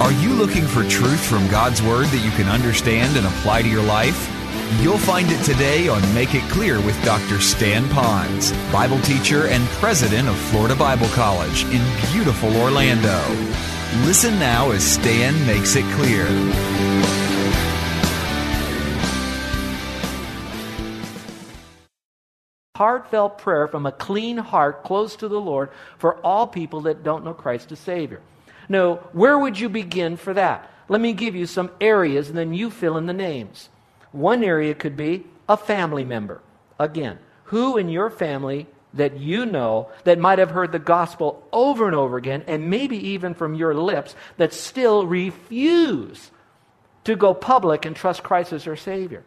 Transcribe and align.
Are 0.00 0.12
you 0.12 0.32
looking 0.32 0.64
for 0.64 0.84
truth 0.84 1.26
from 1.26 1.48
God's 1.48 1.82
Word 1.82 2.06
that 2.06 2.24
you 2.24 2.30
can 2.30 2.46
understand 2.46 3.16
and 3.16 3.26
apply 3.26 3.62
to 3.62 3.68
your 3.68 3.82
life? 3.82 4.30
You'll 4.80 4.96
find 4.96 5.28
it 5.28 5.42
today 5.44 5.88
on 5.88 6.00
Make 6.14 6.36
It 6.36 6.48
Clear 6.52 6.76
with 6.80 6.94
Dr. 7.04 7.40
Stan 7.40 7.82
Ponz, 7.86 8.52
Bible 8.72 9.00
teacher 9.00 9.48
and 9.48 9.66
president 9.80 10.28
of 10.28 10.36
Florida 10.36 10.76
Bible 10.76 11.08
College 11.08 11.64
in 11.64 11.82
beautiful 12.12 12.56
Orlando. 12.58 13.18
Listen 14.06 14.38
now 14.38 14.70
as 14.70 14.84
Stan 14.84 15.34
makes 15.48 15.74
it 15.74 15.84
clear. 15.96 16.26
Heartfelt 22.76 23.38
prayer 23.38 23.66
from 23.66 23.84
a 23.84 23.90
clean 23.90 24.36
heart 24.36 24.84
close 24.84 25.16
to 25.16 25.26
the 25.26 25.40
Lord 25.40 25.70
for 25.98 26.18
all 26.24 26.46
people 26.46 26.82
that 26.82 27.02
don't 27.02 27.24
know 27.24 27.34
Christ 27.34 27.72
as 27.72 27.80
Savior. 27.80 28.20
Now, 28.68 28.96
where 29.12 29.38
would 29.38 29.58
you 29.58 29.68
begin 29.68 30.16
for 30.16 30.34
that? 30.34 30.70
Let 30.88 31.00
me 31.00 31.12
give 31.12 31.34
you 31.34 31.46
some 31.46 31.70
areas 31.80 32.28
and 32.28 32.36
then 32.36 32.54
you 32.54 32.70
fill 32.70 32.96
in 32.96 33.06
the 33.06 33.12
names. 33.12 33.68
One 34.12 34.42
area 34.42 34.74
could 34.74 34.96
be 34.96 35.24
a 35.48 35.56
family 35.56 36.04
member. 36.04 36.40
Again, 36.78 37.18
who 37.44 37.76
in 37.76 37.88
your 37.88 38.10
family 38.10 38.66
that 38.94 39.18
you 39.18 39.44
know 39.46 39.90
that 40.04 40.18
might 40.18 40.38
have 40.38 40.50
heard 40.50 40.72
the 40.72 40.78
gospel 40.78 41.46
over 41.52 41.86
and 41.86 41.94
over 41.94 42.16
again, 42.16 42.42
and 42.46 42.70
maybe 42.70 42.96
even 43.08 43.34
from 43.34 43.54
your 43.54 43.74
lips, 43.74 44.14
that 44.38 44.52
still 44.52 45.06
refuse 45.06 46.30
to 47.04 47.14
go 47.16 47.34
public 47.34 47.84
and 47.84 47.94
trust 47.94 48.22
Christ 48.22 48.52
as 48.52 48.64
their 48.64 48.76
Savior? 48.76 49.24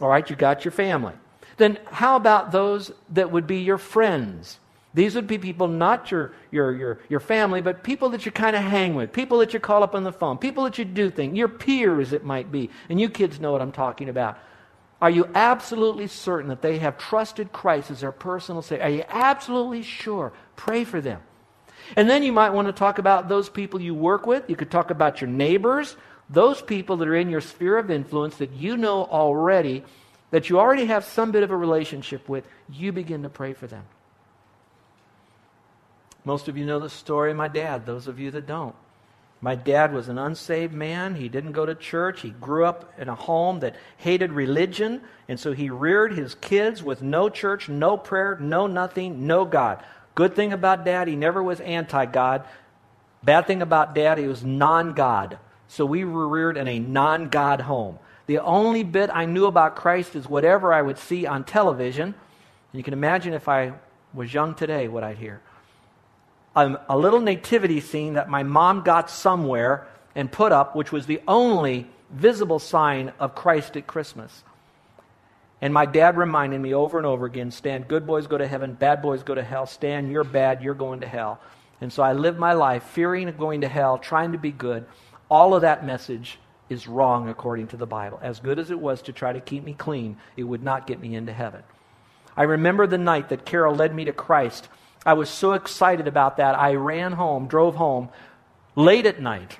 All 0.00 0.08
right, 0.08 0.28
you 0.28 0.36
got 0.36 0.64
your 0.64 0.72
family. 0.72 1.14
Then 1.56 1.78
how 1.86 2.16
about 2.16 2.52
those 2.52 2.92
that 3.10 3.30
would 3.30 3.46
be 3.46 3.60
your 3.60 3.78
friends? 3.78 4.58
These 4.96 5.14
would 5.14 5.26
be 5.26 5.36
people, 5.36 5.68
not 5.68 6.10
your, 6.10 6.32
your, 6.50 6.74
your, 6.74 7.00
your 7.10 7.20
family, 7.20 7.60
but 7.60 7.82
people 7.82 8.08
that 8.10 8.24
you 8.24 8.32
kind 8.32 8.56
of 8.56 8.62
hang 8.62 8.94
with, 8.94 9.12
people 9.12 9.36
that 9.40 9.52
you 9.52 9.60
call 9.60 9.82
up 9.82 9.94
on 9.94 10.04
the 10.04 10.12
phone, 10.12 10.38
people 10.38 10.64
that 10.64 10.78
you 10.78 10.86
do 10.86 11.10
things, 11.10 11.36
your 11.36 11.48
peers, 11.48 12.14
it 12.14 12.24
might 12.24 12.50
be. 12.50 12.70
And 12.88 12.98
you 12.98 13.10
kids 13.10 13.38
know 13.38 13.52
what 13.52 13.60
I'm 13.60 13.72
talking 13.72 14.08
about. 14.08 14.38
Are 15.02 15.10
you 15.10 15.28
absolutely 15.34 16.06
certain 16.06 16.48
that 16.48 16.62
they 16.62 16.78
have 16.78 16.96
trusted 16.96 17.52
Christ 17.52 17.90
as 17.90 18.00
their 18.00 18.10
personal 18.10 18.62
Savior? 18.62 18.84
Are 18.84 18.88
you 18.88 19.04
absolutely 19.10 19.82
sure? 19.82 20.32
Pray 20.56 20.84
for 20.84 21.02
them. 21.02 21.20
And 21.94 22.08
then 22.08 22.22
you 22.22 22.32
might 22.32 22.54
want 22.54 22.68
to 22.68 22.72
talk 22.72 22.98
about 22.98 23.28
those 23.28 23.50
people 23.50 23.78
you 23.78 23.94
work 23.94 24.26
with. 24.26 24.48
You 24.48 24.56
could 24.56 24.70
talk 24.70 24.90
about 24.90 25.20
your 25.20 25.28
neighbors, 25.28 25.94
those 26.30 26.62
people 26.62 26.96
that 26.96 27.08
are 27.08 27.14
in 27.14 27.28
your 27.28 27.42
sphere 27.42 27.76
of 27.76 27.90
influence 27.90 28.36
that 28.36 28.52
you 28.52 28.78
know 28.78 29.04
already, 29.04 29.84
that 30.30 30.48
you 30.48 30.58
already 30.58 30.86
have 30.86 31.04
some 31.04 31.32
bit 31.32 31.42
of 31.42 31.50
a 31.50 31.56
relationship 31.56 32.30
with. 32.30 32.48
You 32.72 32.92
begin 32.92 33.24
to 33.24 33.28
pray 33.28 33.52
for 33.52 33.66
them. 33.66 33.84
Most 36.26 36.48
of 36.48 36.58
you 36.58 36.66
know 36.66 36.80
the 36.80 36.90
story 36.90 37.30
of 37.30 37.36
my 37.36 37.46
dad, 37.46 37.86
those 37.86 38.08
of 38.08 38.18
you 38.18 38.32
that 38.32 38.48
don't. 38.48 38.74
My 39.40 39.54
dad 39.54 39.94
was 39.94 40.08
an 40.08 40.18
unsaved 40.18 40.72
man. 40.72 41.14
He 41.14 41.28
didn't 41.28 41.52
go 41.52 41.64
to 41.64 41.74
church. 41.76 42.22
He 42.22 42.30
grew 42.30 42.64
up 42.64 42.92
in 42.98 43.08
a 43.08 43.14
home 43.14 43.60
that 43.60 43.76
hated 43.96 44.32
religion, 44.32 45.02
and 45.28 45.38
so 45.38 45.52
he 45.52 45.70
reared 45.70 46.14
his 46.14 46.34
kids 46.34 46.82
with 46.82 47.00
no 47.00 47.28
church, 47.28 47.68
no 47.68 47.96
prayer, 47.96 48.36
no 48.40 48.66
nothing, 48.66 49.28
no 49.28 49.44
God. 49.44 49.84
Good 50.16 50.34
thing 50.34 50.52
about 50.52 50.84
dad, 50.84 51.06
he 51.06 51.14
never 51.14 51.40
was 51.40 51.60
anti 51.60 52.06
God. 52.06 52.44
Bad 53.22 53.46
thing 53.46 53.62
about 53.62 53.94
dad, 53.94 54.18
he 54.18 54.26
was 54.26 54.42
non 54.42 54.94
God. 54.94 55.38
So 55.68 55.86
we 55.86 56.04
were 56.04 56.26
reared 56.26 56.56
in 56.56 56.66
a 56.66 56.80
non 56.80 57.28
God 57.28 57.60
home. 57.60 58.00
The 58.26 58.40
only 58.40 58.82
bit 58.82 59.10
I 59.12 59.26
knew 59.26 59.46
about 59.46 59.76
Christ 59.76 60.16
is 60.16 60.28
whatever 60.28 60.72
I 60.72 60.82
would 60.82 60.98
see 60.98 61.24
on 61.24 61.44
television. 61.44 62.06
And 62.06 62.14
You 62.72 62.82
can 62.82 62.94
imagine 62.94 63.32
if 63.32 63.48
I 63.48 63.74
was 64.12 64.34
young 64.34 64.56
today 64.56 64.88
what 64.88 65.04
I'd 65.04 65.18
hear 65.18 65.40
a, 66.56 66.80
a 66.88 66.98
little 66.98 67.20
nativity 67.20 67.80
scene 67.80 68.14
that 68.14 68.28
my 68.28 68.42
mom 68.42 68.82
got 68.82 69.10
somewhere 69.10 69.86
and 70.14 70.32
put 70.32 70.50
up, 70.50 70.74
which 70.74 70.90
was 70.90 71.06
the 71.06 71.20
only 71.28 71.86
visible 72.10 72.58
sign 72.58 73.12
of 73.20 73.34
Christ 73.34 73.76
at 73.76 73.86
Christmas. 73.86 74.42
And 75.60 75.72
my 75.72 75.86
dad 75.86 76.16
reminded 76.16 76.60
me 76.60 76.74
over 76.74 76.96
and 76.98 77.06
over 77.06 77.26
again 77.26 77.50
Stan, 77.50 77.82
good 77.82 78.06
boys 78.06 78.26
go 78.26 78.38
to 78.38 78.46
heaven, 78.46 78.72
bad 78.72 79.02
boys 79.02 79.22
go 79.22 79.34
to 79.34 79.42
hell. 79.42 79.66
Stan, 79.66 80.10
you're 80.10 80.24
bad, 80.24 80.62
you're 80.62 80.74
going 80.74 81.00
to 81.00 81.06
hell. 81.06 81.40
And 81.80 81.92
so 81.92 82.02
I 82.02 82.14
lived 82.14 82.38
my 82.38 82.54
life 82.54 82.82
fearing 82.84 83.30
going 83.36 83.60
to 83.60 83.68
hell, 83.68 83.98
trying 83.98 84.32
to 84.32 84.38
be 84.38 84.50
good. 84.50 84.86
All 85.30 85.54
of 85.54 85.62
that 85.62 85.84
message 85.84 86.38
is 86.68 86.88
wrong 86.88 87.28
according 87.28 87.68
to 87.68 87.76
the 87.76 87.86
Bible. 87.86 88.18
As 88.22 88.40
good 88.40 88.58
as 88.58 88.70
it 88.70 88.78
was 88.78 89.02
to 89.02 89.12
try 89.12 89.32
to 89.32 89.40
keep 89.40 89.62
me 89.62 89.74
clean, 89.74 90.16
it 90.36 90.44
would 90.44 90.62
not 90.62 90.86
get 90.86 91.00
me 91.00 91.14
into 91.14 91.32
heaven. 91.32 91.62
I 92.36 92.44
remember 92.44 92.86
the 92.86 92.98
night 92.98 93.28
that 93.28 93.44
Carol 93.44 93.74
led 93.74 93.94
me 93.94 94.06
to 94.06 94.12
Christ 94.12 94.68
I 95.06 95.14
was 95.14 95.30
so 95.30 95.52
excited 95.52 96.08
about 96.08 96.38
that. 96.38 96.58
I 96.58 96.74
ran 96.74 97.12
home, 97.12 97.46
drove 97.46 97.76
home 97.76 98.08
late 98.74 99.06
at 99.06 99.22
night, 99.22 99.56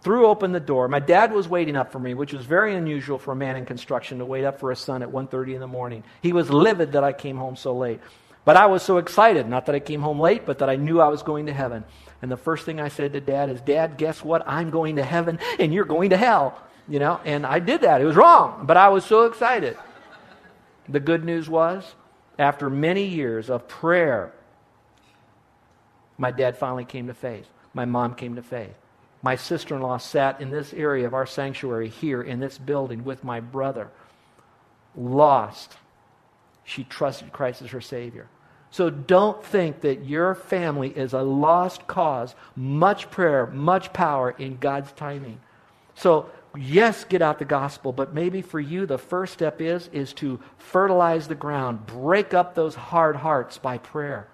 threw 0.00 0.26
open 0.26 0.52
the 0.52 0.60
door. 0.60 0.88
My 0.88 0.98
dad 0.98 1.32
was 1.32 1.46
waiting 1.46 1.76
up 1.76 1.92
for 1.92 1.98
me, 1.98 2.14
which 2.14 2.32
was 2.32 2.46
very 2.46 2.74
unusual 2.74 3.18
for 3.18 3.32
a 3.32 3.36
man 3.36 3.56
in 3.56 3.66
construction 3.66 4.18
to 4.18 4.24
wait 4.24 4.44
up 4.44 4.58
for 4.58 4.70
his 4.70 4.78
son 4.78 5.02
at 5.02 5.10
1:30 5.10 5.54
in 5.54 5.60
the 5.60 5.66
morning. 5.66 6.04
He 6.22 6.32
was 6.32 6.50
livid 6.50 6.92
that 6.92 7.04
I 7.04 7.12
came 7.12 7.36
home 7.36 7.54
so 7.54 7.76
late. 7.76 8.00
But 8.46 8.56
I 8.56 8.64
was 8.64 8.82
so 8.82 8.96
excited, 8.96 9.46
not 9.46 9.66
that 9.66 9.74
I 9.74 9.80
came 9.80 10.00
home 10.00 10.18
late, 10.18 10.46
but 10.46 10.60
that 10.60 10.70
I 10.70 10.76
knew 10.76 11.02
I 11.02 11.08
was 11.08 11.22
going 11.22 11.46
to 11.46 11.52
heaven. 11.52 11.84
And 12.22 12.32
the 12.32 12.38
first 12.38 12.64
thing 12.64 12.80
I 12.80 12.88
said 12.88 13.12
to 13.12 13.20
dad 13.20 13.50
is, 13.50 13.60
"Dad, 13.60 13.98
guess 13.98 14.24
what? 14.24 14.42
I'm 14.46 14.70
going 14.70 14.96
to 14.96 15.04
heaven 15.04 15.38
and 15.58 15.74
you're 15.74 15.84
going 15.84 16.10
to 16.10 16.16
hell." 16.16 16.56
You 16.88 16.98
know, 16.98 17.20
and 17.26 17.44
I 17.44 17.58
did 17.58 17.82
that. 17.82 18.00
It 18.00 18.06
was 18.06 18.16
wrong, 18.16 18.64
but 18.64 18.78
I 18.78 18.88
was 18.88 19.04
so 19.04 19.26
excited. 19.26 19.76
The 20.88 21.00
good 21.00 21.26
news 21.26 21.50
was, 21.50 21.94
after 22.38 22.70
many 22.70 23.04
years 23.04 23.50
of 23.50 23.68
prayer 23.68 24.32
my 26.18 26.30
dad 26.32 26.58
finally 26.58 26.84
came 26.84 27.06
to 27.06 27.14
faith. 27.14 27.48
My 27.72 27.84
mom 27.84 28.14
came 28.14 28.34
to 28.36 28.42
faith. 28.42 28.74
My 29.22 29.36
sister 29.36 29.74
in 29.76 29.82
law 29.82 29.98
sat 29.98 30.40
in 30.40 30.50
this 30.50 30.72
area 30.72 31.06
of 31.06 31.14
our 31.14 31.26
sanctuary 31.26 31.88
here 31.88 32.22
in 32.22 32.40
this 32.40 32.58
building 32.58 33.04
with 33.04 33.24
my 33.24 33.40
brother. 33.40 33.88
Lost. 34.96 35.76
She 36.64 36.84
trusted 36.84 37.32
Christ 37.32 37.62
as 37.62 37.70
her 37.70 37.80
Savior. 37.80 38.28
So 38.70 38.90
don't 38.90 39.42
think 39.42 39.80
that 39.80 40.04
your 40.04 40.34
family 40.34 40.90
is 40.90 41.14
a 41.14 41.22
lost 41.22 41.86
cause. 41.86 42.34
Much 42.54 43.10
prayer, 43.10 43.46
much 43.46 43.92
power 43.92 44.30
in 44.30 44.58
God's 44.58 44.92
timing. 44.92 45.40
So, 45.94 46.30
yes, 46.56 47.04
get 47.04 47.22
out 47.22 47.38
the 47.38 47.44
gospel, 47.44 47.92
but 47.92 48.14
maybe 48.14 48.42
for 48.42 48.60
you 48.60 48.86
the 48.86 48.98
first 48.98 49.32
step 49.32 49.60
is 49.60 49.88
is 49.92 50.12
to 50.14 50.38
fertilize 50.58 51.26
the 51.28 51.34
ground, 51.34 51.86
break 51.86 52.34
up 52.34 52.54
those 52.54 52.74
hard 52.74 53.16
hearts 53.16 53.58
by 53.58 53.78
prayer. 53.78 54.28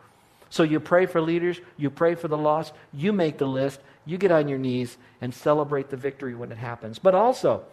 So 0.55 0.63
you 0.63 0.79
pray 0.79 1.07
for 1.07 1.21
leaders, 1.21 1.61
you 1.77 1.91
pray 1.91 2.15
for 2.15 2.29
the 2.29 2.39
lost, 2.39 2.75
you 2.93 3.13
make 3.13 3.39
the 3.39 3.45
list, 3.45 3.81
you 4.07 4.19
get 4.19 4.31
on 4.31 4.47
your 4.47 4.57
knees 4.57 4.97
and 5.21 5.35
celebrate 5.35 5.91
the 5.91 5.97
victory 5.97 6.37
when 6.37 6.53
it 6.53 6.59
happens. 6.59 7.01
But 7.01 7.17
also 7.17 7.65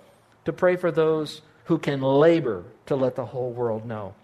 to 0.45 0.51
pray 0.51 0.77
for 0.77 0.91
those 0.91 1.43
who 1.65 1.77
can 1.77 2.01
labor 2.01 2.63
to 2.87 2.95
let 2.95 3.15
the 3.15 3.25
whole 3.27 3.51
world 3.51 3.85
know. 3.85 4.15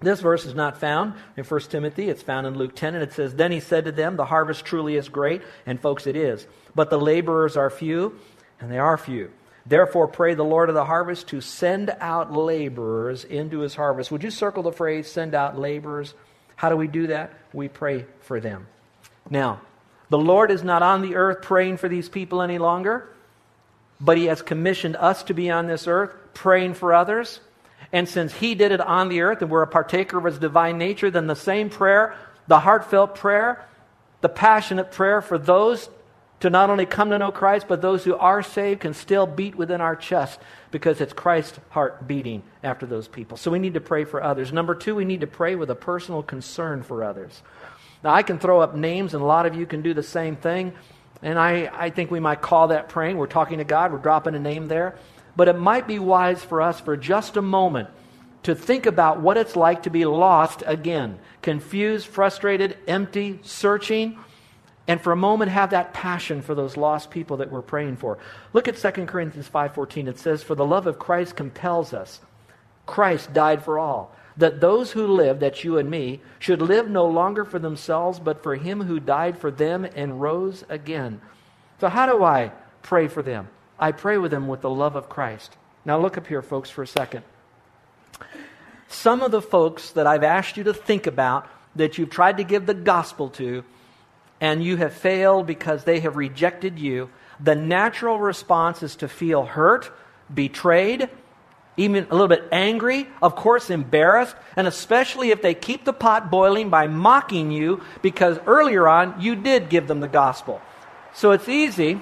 This 0.00 0.22
verse 0.22 0.46
is 0.46 0.54
not 0.54 0.80
found 0.80 1.12
in 1.36 1.44
1 1.44 1.60
Timothy. 1.68 2.08
It's 2.08 2.22
found 2.22 2.46
in 2.46 2.56
Luke 2.56 2.74
10, 2.74 2.94
and 2.94 3.02
it 3.02 3.12
says, 3.12 3.34
Then 3.34 3.52
he 3.52 3.60
said 3.60 3.84
to 3.84 3.92
them, 3.92 4.16
The 4.16 4.24
harvest 4.24 4.64
truly 4.64 4.96
is 4.96 5.10
great, 5.10 5.42
and 5.66 5.78
folks, 5.78 6.06
it 6.06 6.16
is. 6.16 6.46
But 6.74 6.88
the 6.88 6.98
laborers 6.98 7.58
are 7.58 7.68
few, 7.68 8.18
and 8.60 8.72
they 8.72 8.78
are 8.78 8.96
few. 8.96 9.30
Therefore, 9.66 10.08
pray 10.08 10.32
the 10.32 10.42
Lord 10.42 10.70
of 10.70 10.74
the 10.74 10.86
harvest 10.86 11.28
to 11.28 11.42
send 11.42 11.94
out 12.00 12.32
laborers 12.32 13.24
into 13.24 13.58
his 13.58 13.74
harvest. 13.74 14.10
Would 14.10 14.22
you 14.22 14.30
circle 14.30 14.62
the 14.62 14.72
phrase, 14.72 15.06
send 15.06 15.34
out 15.34 15.58
laborers? 15.58 16.14
How 16.60 16.68
do 16.68 16.76
we 16.76 16.88
do 16.88 17.06
that? 17.06 17.32
We 17.54 17.68
pray 17.68 18.04
for 18.20 18.38
them. 18.38 18.66
Now, 19.30 19.62
the 20.10 20.18
Lord 20.18 20.50
is 20.50 20.62
not 20.62 20.82
on 20.82 21.00
the 21.00 21.14
earth 21.14 21.40
praying 21.40 21.78
for 21.78 21.88
these 21.88 22.10
people 22.10 22.42
any 22.42 22.58
longer, 22.58 23.08
but 23.98 24.18
He 24.18 24.26
has 24.26 24.42
commissioned 24.42 24.94
us 24.94 25.22
to 25.22 25.32
be 25.32 25.50
on 25.50 25.68
this 25.68 25.86
earth 25.86 26.12
praying 26.34 26.74
for 26.74 26.92
others. 26.92 27.40
And 27.92 28.06
since 28.06 28.34
He 28.34 28.54
did 28.54 28.72
it 28.72 28.80
on 28.82 29.08
the 29.08 29.22
earth 29.22 29.40
and 29.40 29.50
we're 29.50 29.62
a 29.62 29.66
partaker 29.66 30.18
of 30.18 30.24
His 30.24 30.38
divine 30.38 30.76
nature, 30.76 31.10
then 31.10 31.28
the 31.28 31.34
same 31.34 31.70
prayer, 31.70 32.14
the 32.46 32.60
heartfelt 32.60 33.14
prayer, 33.14 33.66
the 34.20 34.28
passionate 34.28 34.92
prayer 34.92 35.22
for 35.22 35.38
those 35.38 35.88
to 36.40 36.50
not 36.50 36.70
only 36.70 36.86
come 36.86 37.10
to 37.10 37.18
know 37.18 37.30
Christ, 37.30 37.66
but 37.68 37.82
those 37.82 38.04
who 38.04 38.16
are 38.16 38.42
saved 38.42 38.80
can 38.80 38.94
still 38.94 39.26
beat 39.26 39.54
within 39.54 39.80
our 39.80 39.94
chest 39.94 40.40
because 40.70 41.00
it's 41.00 41.12
Christ's 41.12 41.60
heart 41.68 42.08
beating 42.08 42.42
after 42.62 42.86
those 42.86 43.08
people. 43.08 43.36
So 43.36 43.50
we 43.50 43.58
need 43.58 43.74
to 43.74 43.80
pray 43.80 44.04
for 44.04 44.22
others. 44.22 44.52
Number 44.52 44.74
two, 44.74 44.94
we 44.94 45.04
need 45.04 45.20
to 45.20 45.26
pray 45.26 45.54
with 45.54 45.70
a 45.70 45.74
personal 45.74 46.22
concern 46.22 46.82
for 46.82 47.04
others. 47.04 47.42
Now, 48.02 48.14
I 48.14 48.22
can 48.22 48.38
throw 48.38 48.60
up 48.60 48.74
names, 48.74 49.12
and 49.12 49.22
a 49.22 49.26
lot 49.26 49.44
of 49.44 49.54
you 49.54 49.66
can 49.66 49.82
do 49.82 49.92
the 49.92 50.02
same 50.02 50.36
thing. 50.36 50.72
And 51.22 51.38
I, 51.38 51.70
I 51.72 51.90
think 51.90 52.10
we 52.10 52.20
might 52.20 52.40
call 52.40 52.68
that 52.68 52.88
praying. 52.88 53.18
We're 53.18 53.26
talking 53.26 53.58
to 53.58 53.64
God, 53.64 53.92
we're 53.92 53.98
dropping 53.98 54.34
a 54.34 54.38
name 54.38 54.68
there. 54.68 54.96
But 55.36 55.48
it 55.48 55.58
might 55.58 55.86
be 55.86 55.98
wise 55.98 56.42
for 56.42 56.62
us 56.62 56.80
for 56.80 56.96
just 56.96 57.36
a 57.36 57.42
moment 57.42 57.90
to 58.44 58.54
think 58.54 58.86
about 58.86 59.20
what 59.20 59.36
it's 59.36 59.54
like 59.54 59.82
to 59.82 59.90
be 59.90 60.06
lost 60.06 60.62
again, 60.66 61.18
confused, 61.42 62.06
frustrated, 62.06 62.78
empty, 62.88 63.38
searching, 63.42 64.18
and 64.90 65.00
for 65.00 65.12
a 65.12 65.16
moment 65.16 65.52
have 65.52 65.70
that 65.70 65.94
passion 65.94 66.42
for 66.42 66.52
those 66.52 66.76
lost 66.76 67.12
people 67.12 67.36
that 67.36 67.48
we're 67.48 67.62
praying 67.62 67.96
for. 67.96 68.18
Look 68.52 68.66
at 68.66 68.76
2 68.76 69.06
Corinthians 69.06 69.46
5:14. 69.46 70.08
It 70.08 70.18
says, 70.18 70.42
"For 70.42 70.56
the 70.56 70.66
love 70.66 70.88
of 70.88 70.98
Christ 70.98 71.36
compels 71.36 71.94
us. 71.94 72.18
Christ 72.86 73.32
died 73.32 73.62
for 73.62 73.78
all, 73.78 74.10
that 74.36 74.60
those 74.60 74.90
who 74.90 75.06
live, 75.06 75.38
that 75.38 75.62
you 75.62 75.78
and 75.78 75.88
me, 75.88 76.20
should 76.40 76.60
live 76.60 76.90
no 76.90 77.06
longer 77.06 77.44
for 77.44 77.60
themselves, 77.60 78.18
but 78.18 78.42
for 78.42 78.56
him 78.56 78.82
who 78.82 78.98
died 78.98 79.38
for 79.38 79.52
them 79.52 79.86
and 79.94 80.20
rose 80.20 80.64
again." 80.68 81.20
So 81.78 81.88
how 81.88 82.06
do 82.06 82.24
I 82.24 82.50
pray 82.82 83.06
for 83.06 83.22
them? 83.22 83.46
I 83.78 83.92
pray 83.92 84.18
with 84.18 84.32
them 84.32 84.48
with 84.48 84.60
the 84.60 84.70
love 84.70 84.96
of 84.96 85.08
Christ. 85.08 85.56
Now 85.84 85.98
look 85.98 86.18
up 86.18 86.26
here 86.26 86.42
folks 86.42 86.68
for 86.68 86.82
a 86.82 86.86
second. 86.88 87.22
Some 88.88 89.22
of 89.22 89.30
the 89.30 89.40
folks 89.40 89.92
that 89.92 90.08
I've 90.08 90.24
asked 90.24 90.56
you 90.56 90.64
to 90.64 90.74
think 90.74 91.06
about 91.06 91.46
that 91.76 91.96
you've 91.96 92.10
tried 92.10 92.38
to 92.38 92.42
give 92.42 92.66
the 92.66 92.74
gospel 92.74 93.28
to 93.38 93.62
and 94.40 94.62
you 94.62 94.76
have 94.76 94.92
failed 94.92 95.46
because 95.46 95.84
they 95.84 96.00
have 96.00 96.16
rejected 96.16 96.78
you, 96.78 97.10
the 97.38 97.54
natural 97.54 98.18
response 98.18 98.82
is 98.82 98.96
to 98.96 99.08
feel 99.08 99.44
hurt, 99.44 99.90
betrayed, 100.32 101.08
even 101.76 102.06
a 102.10 102.12
little 102.12 102.28
bit 102.28 102.46
angry, 102.52 103.08
of 103.22 103.34
course, 103.34 103.70
embarrassed, 103.70 104.36
and 104.56 104.66
especially 104.66 105.30
if 105.30 105.40
they 105.40 105.54
keep 105.54 105.84
the 105.84 105.92
pot 105.92 106.30
boiling 106.30 106.68
by 106.68 106.86
mocking 106.86 107.50
you 107.50 107.80
because 108.02 108.38
earlier 108.46 108.86
on 108.86 109.20
you 109.20 109.34
did 109.34 109.68
give 109.68 109.86
them 109.86 110.00
the 110.00 110.08
gospel. 110.08 110.60
So 111.14 111.30
it's 111.30 111.48
easy 111.48 112.00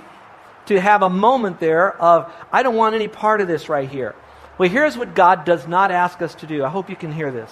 to 0.67 0.81
have 0.81 1.03
a 1.03 1.11
moment 1.11 1.61
there 1.61 1.97
of, 2.01 2.33
I 2.53 2.63
don't 2.63 2.75
want 2.75 2.95
any 2.95 3.09
part 3.09 3.41
of 3.41 3.49
this 3.49 3.69
right 3.69 3.89
here. 3.89 4.15
Well, 4.59 4.69
here's 4.69 4.97
what 4.99 5.15
God 5.15 5.45
does 5.45 5.67
not 5.69 5.91
ask 5.91 6.21
us 6.21 6.35
to 6.37 6.47
do. 6.47 6.65
I 6.65 6.69
hope 6.69 6.91
you 6.91 6.97
can 6.97 7.13
hear 7.13 7.31
this. 7.31 7.51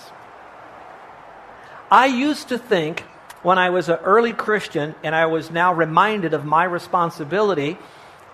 I 1.90 2.06
used 2.06 2.48
to 2.48 2.58
think 2.58 3.04
when 3.46 3.58
I 3.58 3.70
was 3.70 3.88
an 3.88 3.98
early 4.02 4.32
Christian 4.32 4.96
and 5.04 5.14
I 5.14 5.26
was 5.26 5.52
now 5.52 5.72
reminded 5.72 6.34
of 6.34 6.44
my 6.44 6.64
responsibility 6.64 7.78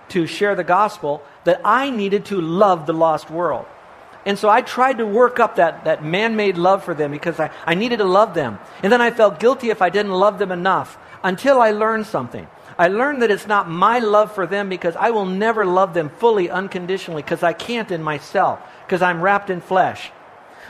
to 0.08 0.26
share 0.26 0.54
the 0.54 0.64
gospel 0.64 1.22
that 1.44 1.60
I 1.66 1.90
needed 1.90 2.24
to 2.32 2.40
love 2.40 2.86
the 2.86 2.94
lost 2.94 3.30
world. 3.30 3.66
And 4.24 4.38
so 4.38 4.48
I 4.48 4.62
tried 4.62 4.96
to 4.98 5.04
work 5.04 5.38
up 5.38 5.56
that, 5.56 5.84
that 5.84 6.02
man 6.02 6.34
made 6.34 6.56
love 6.56 6.82
for 6.82 6.94
them 6.94 7.10
because 7.10 7.38
I, 7.38 7.50
I 7.66 7.74
needed 7.74 7.98
to 7.98 8.06
love 8.06 8.32
them. 8.32 8.58
And 8.82 8.90
then 8.90 9.02
I 9.02 9.10
felt 9.10 9.38
guilty 9.38 9.68
if 9.68 9.82
I 9.82 9.90
didn't 9.90 10.12
love 10.12 10.38
them 10.38 10.50
enough 10.50 10.96
until 11.22 11.60
I 11.60 11.72
learned 11.72 12.06
something. 12.06 12.48
I 12.78 12.88
learned 12.88 13.20
that 13.20 13.30
it's 13.30 13.46
not 13.46 13.68
my 13.68 13.98
love 13.98 14.34
for 14.34 14.46
them 14.46 14.70
because 14.70 14.96
I 14.96 15.10
will 15.10 15.26
never 15.26 15.66
love 15.66 15.92
them 15.92 16.08
fully, 16.08 16.48
unconditionally, 16.48 17.20
because 17.20 17.42
I 17.42 17.52
can't 17.52 17.90
in 17.90 18.02
myself, 18.02 18.60
because 18.86 19.02
I'm 19.02 19.20
wrapped 19.20 19.50
in 19.50 19.60
flesh. 19.60 20.10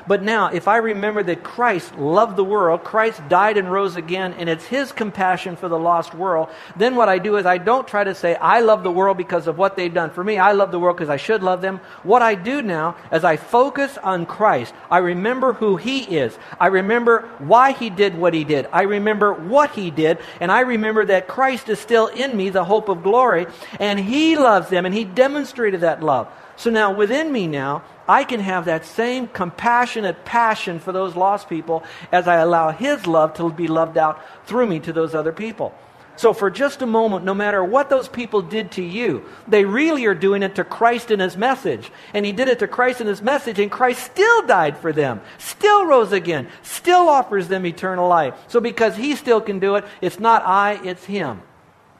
But 0.06 0.22
now, 0.22 0.48
if 0.48 0.66
I 0.66 0.78
remember 0.78 1.22
that 1.22 1.44
Christ 1.44 1.96
loved 1.96 2.36
the 2.36 2.44
world, 2.44 2.82
Christ 2.82 3.20
died 3.28 3.56
and 3.56 3.70
rose 3.70 3.96
again, 3.96 4.34
and 4.34 4.48
it's 4.48 4.64
His 4.64 4.90
compassion 4.90 5.56
for 5.56 5.68
the 5.68 5.78
lost 5.78 6.14
world, 6.14 6.48
then 6.76 6.96
what 6.96 7.08
I 7.08 7.18
do 7.18 7.36
is 7.36 7.46
I 7.46 7.58
don't 7.58 7.86
try 7.86 8.02
to 8.02 8.14
say, 8.14 8.34
I 8.34 8.60
love 8.60 8.82
the 8.82 8.90
world 8.90 9.16
because 9.16 9.46
of 9.46 9.58
what 9.58 9.76
they've 9.76 9.92
done 9.92 10.10
for 10.10 10.24
me. 10.24 10.38
I 10.38 10.52
love 10.52 10.72
the 10.72 10.80
world 10.80 10.96
because 10.96 11.08
I 11.08 11.16
should 11.16 11.42
love 11.42 11.62
them. 11.62 11.80
What 12.02 12.22
I 12.22 12.34
do 12.34 12.62
now 12.62 12.96
is 13.12 13.22
I 13.22 13.36
focus 13.36 13.96
on 13.98 14.26
Christ. 14.26 14.74
I 14.90 14.98
remember 14.98 15.52
who 15.52 15.76
He 15.76 16.00
is. 16.00 16.36
I 16.58 16.66
remember 16.66 17.28
why 17.38 17.72
He 17.72 17.88
did 17.88 18.18
what 18.18 18.34
He 18.34 18.44
did. 18.44 18.66
I 18.72 18.82
remember 18.82 19.32
what 19.32 19.70
He 19.70 19.90
did, 19.90 20.18
and 20.40 20.50
I 20.50 20.60
remember 20.60 21.04
that 21.06 21.28
Christ 21.28 21.68
is 21.68 21.78
still 21.78 22.08
in 22.08 22.36
me, 22.36 22.50
the 22.50 22.64
hope 22.64 22.88
of 22.88 23.02
glory, 23.02 23.46
and 23.78 24.00
He 24.00 24.36
loves 24.36 24.68
them, 24.68 24.84
and 24.84 24.94
He 24.94 25.04
demonstrated 25.04 25.82
that 25.82 26.02
love. 26.02 26.28
So 26.62 26.70
now 26.70 26.92
within 26.92 27.32
me 27.32 27.48
now, 27.48 27.82
I 28.06 28.22
can 28.22 28.38
have 28.38 28.66
that 28.66 28.84
same 28.84 29.26
compassionate 29.26 30.24
passion 30.24 30.78
for 30.78 30.92
those 30.92 31.16
lost 31.16 31.48
people 31.48 31.82
as 32.12 32.28
I 32.28 32.36
allow 32.36 32.70
His 32.70 33.04
love 33.04 33.34
to 33.34 33.50
be 33.50 33.66
loved 33.66 33.98
out 33.98 34.22
through 34.46 34.68
me 34.68 34.78
to 34.78 34.92
those 34.92 35.12
other 35.12 35.32
people. 35.32 35.74
So, 36.14 36.32
for 36.32 36.50
just 36.50 36.80
a 36.80 36.86
moment, 36.86 37.24
no 37.24 37.34
matter 37.34 37.64
what 37.64 37.90
those 37.90 38.06
people 38.06 38.42
did 38.42 38.70
to 38.72 38.82
you, 38.82 39.24
they 39.48 39.64
really 39.64 40.04
are 40.06 40.14
doing 40.14 40.44
it 40.44 40.54
to 40.54 40.62
Christ 40.62 41.10
in 41.10 41.18
His 41.18 41.36
message. 41.36 41.90
And 42.14 42.24
He 42.24 42.30
did 42.30 42.46
it 42.46 42.60
to 42.60 42.68
Christ 42.68 43.00
in 43.00 43.08
His 43.08 43.22
message, 43.22 43.58
and 43.58 43.68
Christ 43.68 44.04
still 44.04 44.46
died 44.46 44.78
for 44.78 44.92
them, 44.92 45.20
still 45.38 45.84
rose 45.84 46.12
again, 46.12 46.46
still 46.62 47.08
offers 47.08 47.48
them 47.48 47.66
eternal 47.66 48.06
life. 48.06 48.34
So, 48.46 48.60
because 48.60 48.94
He 48.94 49.16
still 49.16 49.40
can 49.40 49.58
do 49.58 49.74
it, 49.74 49.84
it's 50.00 50.20
not 50.20 50.46
I, 50.46 50.78
it's 50.84 51.06
Him. 51.06 51.42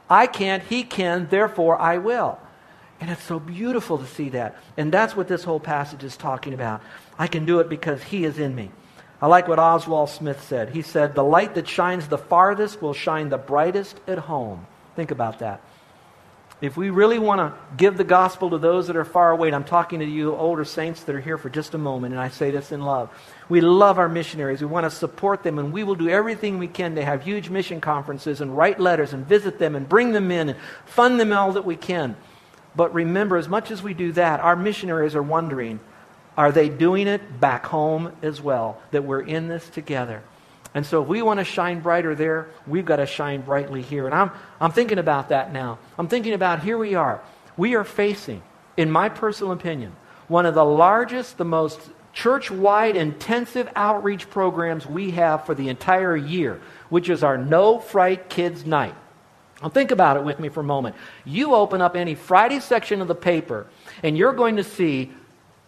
I 0.09 0.25
can't, 0.25 0.63
He 0.63 0.85
can, 0.85 1.27
therefore 1.29 1.77
I 1.77 1.97
will. 1.97 2.39
And 3.03 3.11
it's 3.11 3.23
so 3.23 3.37
beautiful 3.37 3.97
to 3.97 4.07
see 4.07 4.29
that. 4.29 4.55
And 4.77 4.89
that's 4.89 5.13
what 5.13 5.27
this 5.27 5.43
whole 5.43 5.59
passage 5.59 6.05
is 6.05 6.15
talking 6.15 6.53
about. 6.53 6.81
I 7.19 7.27
can 7.27 7.43
do 7.43 7.59
it 7.59 7.67
because 7.67 8.01
He 8.01 8.23
is 8.23 8.39
in 8.39 8.55
me. 8.55 8.71
I 9.21 9.27
like 9.27 9.45
what 9.49 9.59
Oswald 9.59 10.09
Smith 10.09 10.41
said. 10.45 10.69
He 10.69 10.83
said, 10.83 11.13
The 11.13 11.21
light 11.21 11.55
that 11.55 11.67
shines 11.67 12.07
the 12.07 12.17
farthest 12.17 12.81
will 12.81 12.93
shine 12.93 13.27
the 13.27 13.37
brightest 13.37 13.99
at 14.07 14.19
home. 14.19 14.65
Think 14.95 15.11
about 15.11 15.39
that. 15.39 15.59
If 16.61 16.77
we 16.77 16.91
really 16.91 17.19
want 17.19 17.39
to 17.39 17.59
give 17.75 17.97
the 17.97 18.05
gospel 18.05 18.51
to 18.51 18.57
those 18.57 18.87
that 18.87 18.95
are 18.95 19.03
far 19.03 19.31
away, 19.31 19.49
and 19.49 19.55
I'm 19.57 19.65
talking 19.65 19.99
to 19.99 20.05
you 20.05 20.33
older 20.33 20.63
saints 20.63 21.03
that 21.03 21.13
are 21.13 21.19
here 21.19 21.37
for 21.37 21.49
just 21.49 21.73
a 21.73 21.77
moment, 21.77 22.13
and 22.13 22.21
I 22.21 22.29
say 22.29 22.51
this 22.51 22.71
in 22.71 22.83
love. 22.83 23.09
We 23.49 23.59
love 23.59 23.99
our 23.99 24.07
missionaries. 24.07 24.61
We 24.61 24.67
want 24.67 24.85
to 24.85 24.89
support 24.89 25.43
them, 25.43 25.59
and 25.59 25.73
we 25.73 25.83
will 25.83 25.95
do 25.95 26.07
everything 26.07 26.57
we 26.57 26.69
can 26.69 26.95
to 26.95 27.03
have 27.03 27.21
huge 27.21 27.49
mission 27.49 27.81
conferences 27.81 28.39
and 28.39 28.55
write 28.55 28.79
letters 28.79 29.11
and 29.11 29.27
visit 29.27 29.59
them 29.59 29.75
and 29.75 29.89
bring 29.89 30.13
them 30.13 30.31
in 30.31 30.47
and 30.47 30.59
fund 30.85 31.19
them 31.19 31.33
all 31.33 31.51
that 31.51 31.65
we 31.65 31.75
can. 31.75 32.15
But 32.75 32.93
remember, 32.93 33.37
as 33.37 33.47
much 33.47 33.71
as 33.71 33.83
we 33.83 33.93
do 33.93 34.11
that, 34.13 34.39
our 34.39 34.55
missionaries 34.55 35.15
are 35.15 35.23
wondering 35.23 35.79
are 36.35 36.51
they 36.51 36.67
doing 36.67 37.05
it 37.05 37.39
back 37.39 37.65
home 37.65 38.11
as 38.23 38.41
well? 38.41 38.81
That 38.89 39.03
we're 39.03 39.21
in 39.21 39.47
this 39.47 39.69
together. 39.69 40.23
And 40.73 40.85
so 40.85 41.03
if 41.03 41.07
we 41.07 41.21
want 41.21 41.39
to 41.39 41.43
shine 41.43 41.81
brighter 41.81 42.15
there, 42.15 42.47
we've 42.65 42.85
got 42.85 42.95
to 42.95 43.05
shine 43.05 43.41
brightly 43.41 43.83
here. 43.83 44.07
And 44.07 44.15
I'm, 44.15 44.31
I'm 44.59 44.71
thinking 44.71 44.97
about 44.97 45.29
that 45.29 45.53
now. 45.53 45.77
I'm 45.97 46.07
thinking 46.07 46.33
about 46.33 46.63
here 46.63 46.77
we 46.77 46.95
are. 46.95 47.21
We 47.55 47.75
are 47.75 47.83
facing, 47.83 48.41
in 48.75 48.89
my 48.89 49.09
personal 49.09 49.53
opinion, 49.53 49.95
one 50.27 50.47
of 50.47 50.55
the 50.55 50.65
largest, 50.65 51.37
the 51.37 51.45
most 51.45 51.79
church 52.13 52.49
wide 52.49 52.95
intensive 52.95 53.69
outreach 53.75 54.29
programs 54.29 54.85
we 54.87 55.11
have 55.11 55.45
for 55.45 55.53
the 55.53 55.69
entire 55.69 56.15
year, 56.15 56.59
which 56.89 57.09
is 57.09 57.23
our 57.23 57.37
No 57.37 57.77
Fright 57.77 58.29
Kids 58.29 58.65
Night. 58.65 58.95
Now, 59.63 59.69
think 59.69 59.91
about 59.91 60.17
it 60.17 60.25
with 60.25 60.41
me 60.41 60.49
for 60.49 60.59
a 60.59 60.63
moment. 60.63 60.97
You 61.23 61.55
open 61.55 61.81
up 61.81 61.95
any 61.95 62.15
Friday 62.15 62.59
section 62.59 63.01
of 63.01 63.07
the 63.07 63.15
paper, 63.15 63.65
and 64.03 64.17
you're 64.17 64.33
going 64.33 64.57
to 64.57 64.63
see 64.63 65.13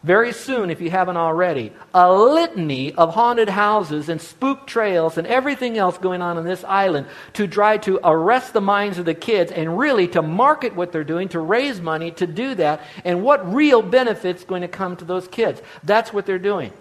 very 0.03 0.33
soon, 0.33 0.69
if 0.69 0.81
you 0.81 0.91
haven't 0.91 1.15
already, 1.15 1.71
a 1.93 2.13
litany 2.13 2.93
of 2.93 3.13
haunted 3.13 3.47
houses 3.47 4.09
and 4.09 4.21
spook 4.21 4.67
trails 4.67 5.17
and 5.17 5.25
everything 5.25 5.77
else 5.77 5.97
going 5.97 6.21
on 6.21 6.37
on 6.37 6.43
this 6.43 6.63
island 6.65 7.07
to 7.33 7.47
try 7.47 7.77
to 7.77 7.99
arrest 8.03 8.51
the 8.51 8.61
minds 8.61 8.99
of 8.99 9.05
the 9.05 9.15
kids 9.15 9.51
and 9.51 9.79
really 9.79 10.09
to 10.09 10.21
market 10.21 10.75
what 10.75 10.91
they're 10.91 11.05
doing, 11.05 11.29
to 11.29 11.39
raise 11.39 11.79
money 11.79 12.11
to 12.11 12.27
do 12.27 12.53
that, 12.53 12.81
and 13.05 13.23
what 13.23 13.51
real 13.51 13.81
benefit's 13.81 14.43
going 14.43 14.61
to 14.61 14.67
come 14.67 14.97
to 14.97 15.05
those 15.05 15.27
kids. 15.29 15.61
That's 15.83 16.11
what 16.11 16.25
they're 16.25 16.37
doing. 16.37 16.73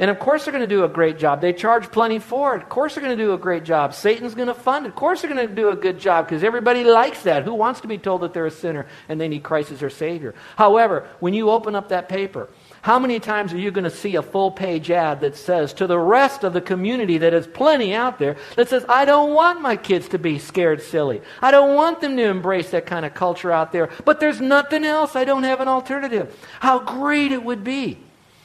And 0.00 0.12
of 0.12 0.20
course, 0.20 0.44
they're 0.44 0.52
going 0.52 0.62
to 0.62 0.68
do 0.68 0.84
a 0.84 0.88
great 0.88 1.18
job. 1.18 1.40
They 1.40 1.52
charge 1.52 1.90
plenty 1.90 2.20
for 2.20 2.54
it. 2.54 2.62
Of 2.62 2.68
course, 2.68 2.94
they're 2.94 3.02
going 3.02 3.16
to 3.16 3.22
do 3.22 3.32
a 3.32 3.38
great 3.38 3.64
job. 3.64 3.94
Satan's 3.94 4.34
going 4.34 4.46
to 4.46 4.54
fund 4.54 4.86
it. 4.86 4.90
Of 4.90 4.94
course, 4.94 5.22
they're 5.22 5.34
going 5.34 5.48
to 5.48 5.52
do 5.52 5.70
a 5.70 5.76
good 5.76 5.98
job 5.98 6.26
because 6.26 6.44
everybody 6.44 6.84
likes 6.84 7.24
that. 7.24 7.42
Who 7.42 7.54
wants 7.54 7.80
to 7.80 7.88
be 7.88 7.98
told 7.98 8.20
that 8.20 8.32
they're 8.32 8.46
a 8.46 8.50
sinner 8.50 8.86
and 9.08 9.20
they 9.20 9.26
need 9.26 9.42
Christ 9.42 9.72
as 9.72 9.80
their 9.80 9.90
Savior? 9.90 10.36
However, 10.54 11.08
when 11.18 11.34
you 11.34 11.50
open 11.50 11.74
up 11.74 11.88
that 11.88 12.08
paper, 12.08 12.48
how 12.82 13.00
many 13.00 13.18
times 13.18 13.52
are 13.52 13.58
you 13.58 13.72
going 13.72 13.84
to 13.84 13.90
see 13.90 14.14
a 14.14 14.22
full 14.22 14.52
page 14.52 14.88
ad 14.88 15.20
that 15.22 15.36
says 15.36 15.72
to 15.74 15.88
the 15.88 15.98
rest 15.98 16.44
of 16.44 16.52
the 16.52 16.60
community 16.60 17.18
that 17.18 17.34
is 17.34 17.48
plenty 17.48 17.92
out 17.92 18.20
there 18.20 18.36
that 18.54 18.68
says, 18.68 18.84
I 18.88 19.04
don't 19.04 19.34
want 19.34 19.60
my 19.60 19.76
kids 19.76 20.08
to 20.10 20.18
be 20.18 20.38
scared 20.38 20.80
silly. 20.80 21.22
I 21.42 21.50
don't 21.50 21.74
want 21.74 22.00
them 22.00 22.16
to 22.16 22.22
embrace 22.22 22.70
that 22.70 22.86
kind 22.86 23.04
of 23.04 23.14
culture 23.14 23.50
out 23.50 23.72
there, 23.72 23.90
but 24.04 24.20
there's 24.20 24.40
nothing 24.40 24.84
else. 24.84 25.16
I 25.16 25.24
don't 25.24 25.42
have 25.42 25.60
an 25.60 25.66
alternative. 25.66 26.36
How 26.60 26.78
great 26.78 27.32
it 27.32 27.42
would 27.42 27.64
be 27.64 27.98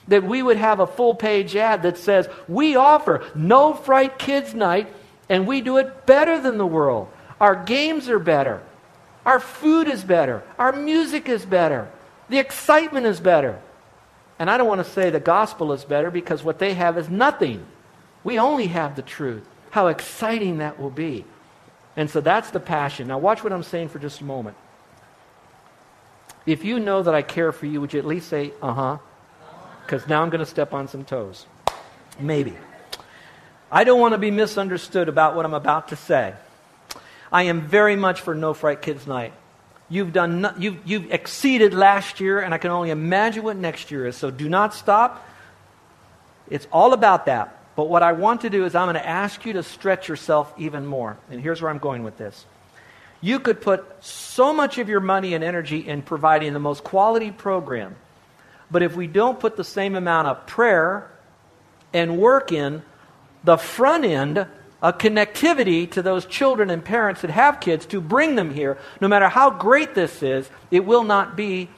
that 0.08 0.24
we 0.24 0.44
would 0.44 0.58
have 0.58 0.80
a 0.80 0.88
full 0.88 1.16
page 1.16 1.56
ad 1.56 1.84
that 1.84 1.98
says, 1.98 2.28
We 2.48 2.76
offer 2.76 3.26
no 3.36 3.74
fright 3.74 4.20
kids 4.20 4.54
night, 4.54 4.94
and 5.30 5.48
we 5.48 5.62
do 5.62 5.78
it 5.78 6.06
better 6.06 6.40
than 6.40 6.58
the 6.58 6.66
world. 6.66 7.10
Our 7.40 7.56
games 7.56 8.10
are 8.10 8.20
better. 8.20 8.62
Our 9.26 9.40
food 9.40 9.88
is 9.88 10.04
better. 10.04 10.44
Our 10.58 10.74
music 10.74 11.30
is 11.30 11.46
better. 11.46 11.90
The 12.30 12.40
excitement 12.40 13.06
is 13.06 13.20
better. 13.20 13.60
And 14.40 14.50
I 14.50 14.58
don't 14.58 14.68
want 14.68 14.84
to 14.84 14.92
say 14.92 15.10
the 15.10 15.20
gospel 15.20 15.74
is 15.74 15.86
better 15.86 16.12
because 16.12 16.44
what 16.44 16.60
they 16.60 16.74
have 16.74 16.98
is 16.98 17.10
nothing. 17.10 17.66
We 18.24 18.40
only 18.40 18.68
have 18.68 18.96
the 18.96 19.02
truth. 19.02 19.48
How 19.72 19.88
exciting 19.88 20.58
that 20.58 20.80
will 20.80 20.90
be. 20.90 21.26
And 21.96 22.10
so 22.10 22.22
that's 22.22 22.52
the 22.52 22.60
passion. 22.60 23.08
Now, 23.08 23.20
watch 23.20 23.44
what 23.44 23.54
I'm 23.54 23.64
saying 23.64 23.90
for 23.90 24.00
just 24.00 24.22
a 24.22 24.24
moment. 24.24 24.58
If 26.46 26.66
you 26.66 26.80
know 26.80 27.04
that 27.04 27.16
I 27.16 27.22
care 27.22 27.52
for 27.52 27.66
you, 27.66 27.80
would 27.80 27.94
you 27.94 28.00
at 28.00 28.06
least 28.06 28.28
say, 28.28 28.52
uh 28.62 28.74
huh? 28.74 28.98
Because 29.86 30.08
now 30.08 30.22
I'm 30.22 30.30
going 30.30 30.40
to 30.40 30.46
step 30.46 30.74
on 30.74 30.88
some 30.88 31.06
toes. 31.06 31.46
Maybe. 32.20 32.54
I 33.72 33.84
don't 33.84 34.00
want 34.00 34.14
to 34.14 34.18
be 34.18 34.32
misunderstood 34.32 35.10
about 35.10 35.36
what 35.36 35.46
I'm 35.46 35.54
about 35.54 35.90
to 35.90 35.96
say. 35.96 36.34
I 37.32 37.44
am 37.44 37.62
very 37.62 37.96
much 37.96 38.22
for 38.22 38.36
No 38.36 38.54
Fright 38.54 38.82
Kids 38.82 39.08
Night. 39.08 39.34
You've, 39.90 40.14
done 40.14 40.42
no, 40.42 40.54
you've, 40.58 40.78
you've 40.86 41.12
exceeded 41.12 41.74
last 41.74 42.20
year, 42.20 42.40
and 42.40 42.54
I 42.54 42.58
can 42.58 42.72
only 42.72 42.92
imagine 42.92 43.44
what 43.44 43.58
next 43.58 43.92
year 43.92 44.08
is. 44.08 44.16
So 44.16 44.32
do 44.32 44.48
not 44.48 44.74
stop. 44.74 45.28
It's 46.50 46.68
all 46.72 46.94
about 46.94 47.26
that. 47.26 47.60
But 47.76 47.90
what 47.90 48.04
I 48.04 48.12
want 48.14 48.42
to 48.42 48.50
do 48.50 48.66
is 48.66 48.76
I'm 48.76 48.86
going 48.86 48.96
to 48.96 49.08
ask 49.08 49.46
you 49.46 49.54
to 49.54 49.64
stretch 49.64 50.08
yourself 50.08 50.54
even 50.58 50.86
more. 50.86 51.18
And 51.32 51.42
here's 51.42 51.62
where 51.62 51.72
I'm 51.72 51.80
going 51.80 52.04
with 52.04 52.18
this. 52.18 52.46
You 53.22 53.40
could 53.40 53.62
put 53.62 53.86
so 54.04 54.54
much 54.54 54.78
of 54.78 54.90
your 54.90 55.00
money 55.00 55.34
and 55.34 55.44
energy 55.44 55.80
in 55.80 56.02
providing 56.02 56.54
the 56.54 56.60
most 56.60 56.84
quality 56.84 57.32
program. 57.32 57.96
But 58.74 58.82
if 58.82 58.96
we 58.96 59.06
don't 59.06 59.40
put 59.40 59.56
the 59.56 59.64
same 59.64 59.94
amount 59.94 60.28
of 60.28 60.48
prayer 60.48 61.12
and 61.94 62.18
work 62.18 62.52
in 62.52 62.82
the 63.44 63.56
front 63.56 64.04
end, 64.04 64.48
a 64.82 64.92
connectivity 64.92 65.90
to 65.92 66.02
those 66.02 66.26
children 66.26 66.72
and 66.72 66.84
parents 66.84 67.22
that 67.22 67.30
have 67.30 67.60
kids 67.60 67.86
to 67.86 68.02
bring 68.02 68.34
them 68.34 68.52
here, 68.52 68.80
no 69.00 69.08
matter 69.08 69.30
how 69.30 69.52
great 69.52 69.94
this 69.94 70.24
is, 70.24 70.50
it 70.72 70.86
will 70.86 71.04
not 71.04 71.38
be 71.38 71.70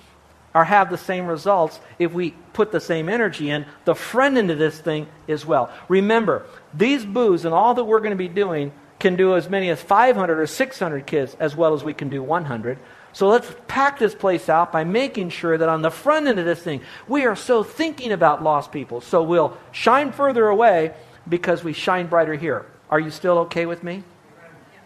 or 0.53 0.63
have 0.63 0.89
the 0.89 0.97
same 0.97 1.25
results 1.25 1.81
if 1.99 2.13
we 2.13 2.31
put 2.53 2.71
the 2.71 2.79
same 2.79 3.09
energy 3.09 3.49
in 3.49 3.65
the 3.83 3.93
front 3.93 4.37
end 4.37 4.49
of 4.49 4.57
this 4.57 4.79
thing 4.79 5.05
as 5.27 5.45
well. 5.45 5.69
Remember, 5.89 6.45
these 6.73 7.05
booths 7.05 7.43
and 7.43 7.53
all 7.53 7.73
that 7.73 7.83
we're 7.83 7.99
going 7.99 8.11
to 8.11 8.15
be 8.15 8.29
doing 8.29 8.71
can 8.99 9.17
do 9.17 9.35
as 9.35 9.49
many 9.49 9.69
as 9.69 9.81
500 9.81 10.39
or 10.39 10.47
600 10.47 11.05
kids 11.05 11.35
as 11.41 11.57
well 11.57 11.73
as 11.73 11.83
we 11.83 11.93
can 11.93 12.07
do 12.07 12.23
100. 12.23 12.79
So 13.15 13.29
let's 13.29 13.49
pack 13.69 13.97
this 13.97 14.13
place 14.13 14.49
out 14.49 14.73
by 14.73 14.83
making 14.83 15.29
sure 15.29 15.57
that 15.57 15.69
on 15.69 15.81
the 15.81 15.89
front 15.89 16.27
end 16.27 16.37
of 16.37 16.43
this 16.43 16.61
thing, 16.61 16.81
we 17.07 17.23
are 17.25 17.37
so 17.37 17.63
thinking 17.63 18.11
about 18.11 18.43
lost 18.43 18.73
people. 18.73 18.99
So 18.99 19.23
we'll 19.23 19.57
shine 19.71 20.11
further 20.11 20.45
away 20.47 20.93
because 21.29 21.63
we 21.63 21.71
shine 21.71 22.07
brighter 22.07 22.33
here. 22.33 22.65
Are 22.89 22.99
you 22.99 23.11
still 23.11 23.37
okay 23.47 23.65
with 23.65 23.83
me? 23.83 24.03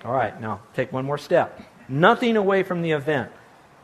All 0.06 0.14
right, 0.14 0.40
now 0.40 0.62
take 0.76 0.94
one 0.94 1.06
more 1.06 1.18
step. 1.18 1.60
Nothing 1.88 2.38
away 2.38 2.62
from 2.62 2.84
the 2.84 2.92
event. 2.92 3.32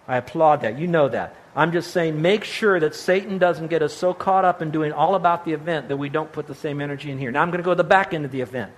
I 0.08 0.18
applaud 0.18 0.62
that. 0.62 0.78
You 0.78 0.86
know 0.86 1.10
that. 1.10 1.36
I'm 1.56 1.72
just 1.72 1.90
saying 1.90 2.22
make 2.22 2.44
sure 2.44 2.80
that 2.80 2.94
Satan 2.94 3.40
doesn't 3.40 3.72
get 3.72 3.82
us 3.82 3.96
so 3.96 4.14
caught 4.14 4.46
up 4.46 4.62
in 4.62 4.70
doing 4.70 4.94
all 4.94 5.16
about 5.16 5.46
the 5.46 5.54
event 5.54 5.88
that 5.88 5.98
we 5.98 6.08
don't 6.08 6.32
put 6.32 6.46
the 6.46 6.54
same 6.54 6.82
energy 6.82 7.10
in 7.10 7.18
here. 7.18 7.32
Now 7.32 7.42
I'm 7.42 7.50
going 7.50 7.64
to 7.64 7.66
go 7.66 7.72
to 7.72 7.78
the 7.78 7.84
back 7.84 8.14
end 8.14 8.26
of 8.26 8.32
the 8.32 8.42
event. 8.42 8.72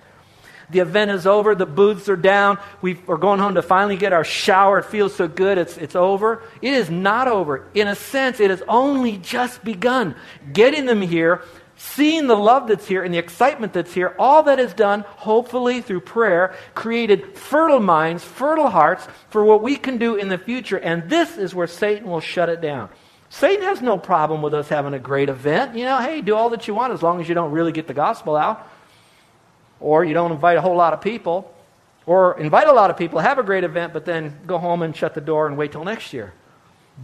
The 0.70 0.80
event 0.80 1.10
is 1.10 1.26
over. 1.26 1.54
The 1.54 1.66
booths 1.66 2.08
are 2.08 2.16
down. 2.16 2.58
We 2.82 3.00
are 3.08 3.16
going 3.16 3.40
home 3.40 3.54
to 3.54 3.62
finally 3.62 3.96
get 3.96 4.12
our 4.12 4.24
shower. 4.24 4.78
It 4.78 4.84
feels 4.86 5.14
so 5.14 5.28
good. 5.28 5.58
It's, 5.58 5.76
it's 5.76 5.96
over. 5.96 6.42
It 6.60 6.74
is 6.74 6.90
not 6.90 7.28
over. 7.28 7.66
In 7.74 7.88
a 7.88 7.94
sense, 7.94 8.40
it 8.40 8.50
has 8.50 8.62
only 8.68 9.18
just 9.18 9.64
begun. 9.64 10.14
Getting 10.52 10.86
them 10.86 11.02
here 11.02 11.42
seeing 11.78 12.26
the 12.26 12.36
love 12.36 12.66
that's 12.66 12.86
here 12.86 13.04
and 13.04 13.14
the 13.14 13.18
excitement 13.18 13.72
that's 13.72 13.94
here, 13.94 14.14
all 14.18 14.42
that 14.42 14.58
is 14.58 14.74
done, 14.74 15.04
hopefully 15.08 15.80
through 15.80 16.00
prayer, 16.00 16.54
created 16.74 17.36
fertile 17.36 17.80
minds, 17.80 18.22
fertile 18.24 18.68
hearts 18.68 19.06
for 19.30 19.44
what 19.44 19.62
we 19.62 19.76
can 19.76 19.96
do 19.96 20.16
in 20.16 20.28
the 20.28 20.38
future. 20.38 20.78
And 20.78 21.08
this 21.08 21.38
is 21.38 21.54
where 21.54 21.68
Satan 21.68 22.08
will 22.08 22.20
shut 22.20 22.48
it 22.48 22.60
down. 22.60 22.90
Satan 23.30 23.62
has 23.64 23.80
no 23.80 23.96
problem 23.96 24.42
with 24.42 24.54
us 24.54 24.68
having 24.68 24.94
a 24.94 24.98
great 24.98 25.28
event. 25.28 25.76
You 25.76 25.84
know, 25.84 25.98
hey, 25.98 26.20
do 26.20 26.34
all 26.34 26.50
that 26.50 26.66
you 26.66 26.74
want 26.74 26.92
as 26.92 27.02
long 27.02 27.20
as 27.20 27.28
you 27.28 27.34
don't 27.34 27.52
really 27.52 27.72
get 27.72 27.86
the 27.86 27.94
gospel 27.94 28.36
out. 28.36 28.68
Or 29.80 30.04
you 30.04 30.14
don't 30.14 30.32
invite 30.32 30.56
a 30.56 30.60
whole 30.60 30.76
lot 30.76 30.92
of 30.92 31.00
people. 31.00 31.54
Or 32.06 32.38
invite 32.38 32.68
a 32.68 32.72
lot 32.72 32.88
of 32.88 32.96
people, 32.96 33.18
have 33.18 33.38
a 33.38 33.42
great 33.42 33.64
event, 33.64 33.92
but 33.92 34.06
then 34.06 34.38
go 34.46 34.56
home 34.56 34.80
and 34.80 34.96
shut 34.96 35.14
the 35.14 35.20
door 35.20 35.46
and 35.46 35.58
wait 35.58 35.72
till 35.72 35.84
next 35.84 36.14
year. 36.14 36.32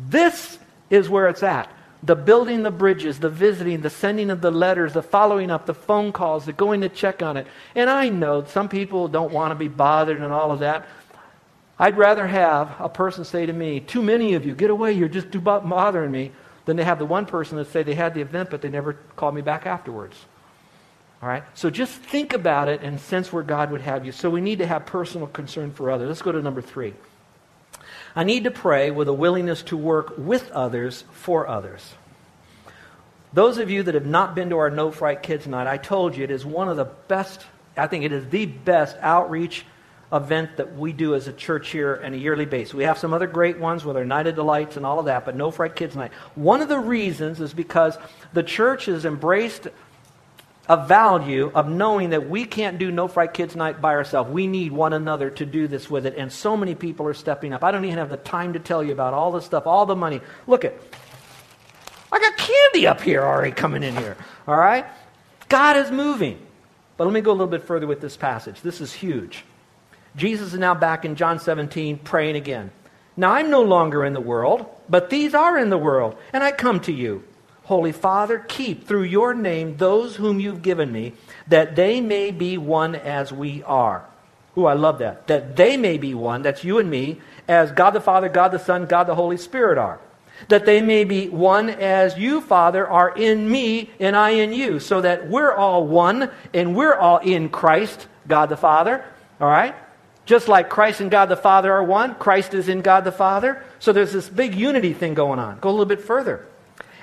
This 0.08 0.58
is 0.88 1.10
where 1.10 1.28
it's 1.28 1.42
at 1.42 1.70
the 2.04 2.14
building 2.14 2.62
the 2.62 2.70
bridges, 2.70 3.18
the 3.18 3.30
visiting, 3.30 3.80
the 3.80 3.88
sending 3.88 4.30
of 4.30 4.42
the 4.42 4.50
letters, 4.50 4.92
the 4.92 5.02
following 5.02 5.50
up, 5.50 5.64
the 5.64 5.74
phone 5.74 6.12
calls, 6.12 6.44
the 6.44 6.52
going 6.52 6.82
to 6.82 6.88
check 6.90 7.22
on 7.22 7.38
it. 7.38 7.46
And 7.74 7.88
I 7.88 8.10
know 8.10 8.44
some 8.44 8.68
people 8.68 9.08
don't 9.08 9.32
want 9.32 9.52
to 9.52 9.54
be 9.54 9.68
bothered 9.68 10.20
and 10.20 10.30
all 10.30 10.52
of 10.52 10.58
that. 10.58 10.86
I'd 11.78 11.96
rather 11.96 12.26
have 12.26 12.74
a 12.78 12.90
person 12.90 13.24
say 13.24 13.46
to 13.46 13.52
me, 13.52 13.80
Too 13.80 14.02
many 14.02 14.34
of 14.34 14.44
you, 14.44 14.54
get 14.54 14.68
away, 14.68 14.92
you're 14.92 15.08
just 15.08 15.30
bothering 15.42 16.10
me, 16.10 16.32
than 16.66 16.76
to 16.76 16.84
have 16.84 16.98
the 16.98 17.06
one 17.06 17.24
person 17.24 17.56
that 17.56 17.70
say 17.70 17.82
they 17.82 17.94
had 17.94 18.14
the 18.14 18.20
event 18.20 18.50
but 18.50 18.60
they 18.60 18.68
never 18.68 18.94
called 19.16 19.34
me 19.34 19.40
back 19.40 19.66
afterwards. 19.66 20.16
All 21.24 21.30
right? 21.30 21.42
So 21.54 21.70
just 21.70 21.94
think 21.94 22.34
about 22.34 22.68
it 22.68 22.82
and 22.82 23.00
sense 23.00 23.32
where 23.32 23.42
God 23.42 23.70
would 23.70 23.80
have 23.80 24.04
you. 24.04 24.12
So 24.12 24.28
we 24.28 24.42
need 24.42 24.58
to 24.58 24.66
have 24.66 24.84
personal 24.84 25.26
concern 25.26 25.72
for 25.72 25.90
others. 25.90 26.06
Let's 26.06 26.20
go 26.20 26.32
to 26.32 26.42
number 26.42 26.60
three. 26.60 26.92
I 28.14 28.24
need 28.24 28.44
to 28.44 28.50
pray 28.50 28.90
with 28.90 29.08
a 29.08 29.12
willingness 29.14 29.62
to 29.62 29.76
work 29.78 30.12
with 30.18 30.50
others 30.50 31.04
for 31.12 31.48
others. 31.48 31.94
Those 33.32 33.56
of 33.56 33.70
you 33.70 33.84
that 33.84 33.94
have 33.94 34.04
not 34.04 34.34
been 34.34 34.50
to 34.50 34.58
our 34.58 34.68
No 34.70 34.90
Fright 34.90 35.22
Kids 35.22 35.46
Night, 35.46 35.66
I 35.66 35.78
told 35.78 36.14
you 36.14 36.24
it 36.24 36.30
is 36.30 36.44
one 36.44 36.68
of 36.68 36.76
the 36.76 36.84
best, 36.84 37.46
I 37.74 37.86
think 37.86 38.04
it 38.04 38.12
is 38.12 38.28
the 38.28 38.44
best 38.44 38.98
outreach 39.00 39.64
event 40.12 40.58
that 40.58 40.76
we 40.76 40.92
do 40.92 41.14
as 41.14 41.26
a 41.26 41.32
church 41.32 41.70
here 41.70 42.02
on 42.04 42.12
a 42.12 42.18
yearly 42.18 42.44
basis. 42.44 42.74
We 42.74 42.84
have 42.84 42.98
some 42.98 43.14
other 43.14 43.26
great 43.26 43.58
ones 43.58 43.82
with 43.82 43.96
our 43.96 44.04
Night 44.04 44.26
of 44.26 44.34
Delights 44.34 44.76
and 44.76 44.84
all 44.84 44.98
of 44.98 45.06
that, 45.06 45.24
but 45.24 45.36
No 45.36 45.50
Fright 45.50 45.74
Kids 45.74 45.96
Night. 45.96 46.12
One 46.34 46.60
of 46.60 46.68
the 46.68 46.78
reasons 46.78 47.40
is 47.40 47.54
because 47.54 47.96
the 48.34 48.42
church 48.42 48.84
has 48.84 49.06
embraced 49.06 49.68
a 50.68 50.86
value 50.86 51.50
of 51.54 51.68
knowing 51.68 52.10
that 52.10 52.28
we 52.28 52.44
can't 52.44 52.78
do 52.78 52.90
No 52.90 53.06
Fright 53.06 53.34
Kids 53.34 53.54
Night 53.54 53.80
by 53.80 53.94
ourselves. 53.94 54.30
We 54.30 54.46
need 54.46 54.72
one 54.72 54.92
another 54.92 55.30
to 55.30 55.44
do 55.44 55.68
this 55.68 55.90
with 55.90 56.06
it. 56.06 56.16
And 56.16 56.32
so 56.32 56.56
many 56.56 56.74
people 56.74 57.06
are 57.06 57.14
stepping 57.14 57.52
up. 57.52 57.62
I 57.62 57.70
don't 57.70 57.84
even 57.84 57.98
have 57.98 58.10
the 58.10 58.16
time 58.16 58.54
to 58.54 58.58
tell 58.58 58.82
you 58.82 58.92
about 58.92 59.12
all 59.12 59.32
the 59.32 59.40
stuff, 59.40 59.66
all 59.66 59.84
the 59.84 59.96
money. 59.96 60.20
Look 60.46 60.64
at, 60.64 60.74
I 62.10 62.18
got 62.18 62.36
candy 62.36 62.86
up 62.86 63.02
here 63.02 63.22
already 63.22 63.52
coming 63.52 63.82
in 63.82 63.94
here. 63.96 64.16
All 64.48 64.56
right? 64.56 64.86
God 65.48 65.76
is 65.76 65.90
moving. 65.90 66.38
But 66.96 67.04
let 67.04 67.12
me 67.12 67.20
go 67.20 67.30
a 67.30 67.32
little 67.32 67.46
bit 67.46 67.64
further 67.64 67.86
with 67.86 68.00
this 68.00 68.16
passage. 68.16 68.60
This 68.62 68.80
is 68.80 68.92
huge. 68.92 69.44
Jesus 70.16 70.52
is 70.52 70.58
now 70.58 70.74
back 70.74 71.04
in 71.04 71.16
John 71.16 71.40
17 71.40 71.98
praying 71.98 72.36
again. 72.36 72.70
Now 73.16 73.32
I'm 73.32 73.50
no 73.50 73.62
longer 73.62 74.04
in 74.04 74.12
the 74.12 74.20
world, 74.20 74.66
but 74.88 75.10
these 75.10 75.34
are 75.34 75.58
in 75.58 75.70
the 75.70 75.78
world, 75.78 76.16
and 76.32 76.42
I 76.42 76.52
come 76.52 76.80
to 76.80 76.92
you. 76.92 77.24
Holy 77.64 77.92
Father, 77.92 78.38
keep 78.38 78.86
through 78.86 79.04
your 79.04 79.34
name 79.34 79.76
those 79.78 80.16
whom 80.16 80.38
you've 80.38 80.62
given 80.62 80.92
me, 80.92 81.14
that 81.48 81.76
they 81.76 82.00
may 82.00 82.30
be 82.30 82.58
one 82.58 82.94
as 82.94 83.32
we 83.32 83.62
are. 83.62 84.06
Ooh, 84.56 84.66
I 84.66 84.74
love 84.74 84.98
that. 84.98 85.26
That 85.26 85.56
they 85.56 85.76
may 85.76 85.98
be 85.98 86.14
one, 86.14 86.42
that's 86.42 86.62
you 86.62 86.78
and 86.78 86.90
me, 86.90 87.20
as 87.48 87.72
God 87.72 87.90
the 87.90 88.00
Father, 88.00 88.28
God 88.28 88.48
the 88.48 88.58
Son, 88.58 88.86
God 88.86 89.04
the 89.04 89.14
Holy 89.14 89.36
Spirit 89.36 89.78
are. 89.78 89.98
That 90.48 90.66
they 90.66 90.82
may 90.82 91.04
be 91.04 91.28
one 91.28 91.70
as 91.70 92.18
you, 92.18 92.40
Father, 92.40 92.86
are 92.86 93.16
in 93.16 93.50
me 93.50 93.90
and 93.98 94.14
I 94.14 94.30
in 94.30 94.52
you, 94.52 94.78
so 94.78 95.00
that 95.00 95.28
we're 95.28 95.52
all 95.52 95.86
one 95.86 96.30
and 96.52 96.76
we're 96.76 96.94
all 96.94 97.18
in 97.18 97.48
Christ, 97.48 98.06
God 98.28 98.46
the 98.46 98.56
Father. 98.56 99.04
All 99.40 99.48
right? 99.48 99.74
Just 100.26 100.48
like 100.48 100.68
Christ 100.68 101.00
and 101.00 101.10
God 101.10 101.26
the 101.26 101.36
Father 101.36 101.72
are 101.72 101.84
one, 101.84 102.14
Christ 102.14 102.54
is 102.54 102.68
in 102.68 102.82
God 102.82 103.04
the 103.04 103.12
Father. 103.12 103.62
So 103.78 103.92
there's 103.92 104.12
this 104.12 104.28
big 104.28 104.54
unity 104.54 104.92
thing 104.92 105.14
going 105.14 105.38
on. 105.38 105.58
Go 105.60 105.70
a 105.70 105.72
little 105.72 105.86
bit 105.86 106.02
further. 106.02 106.46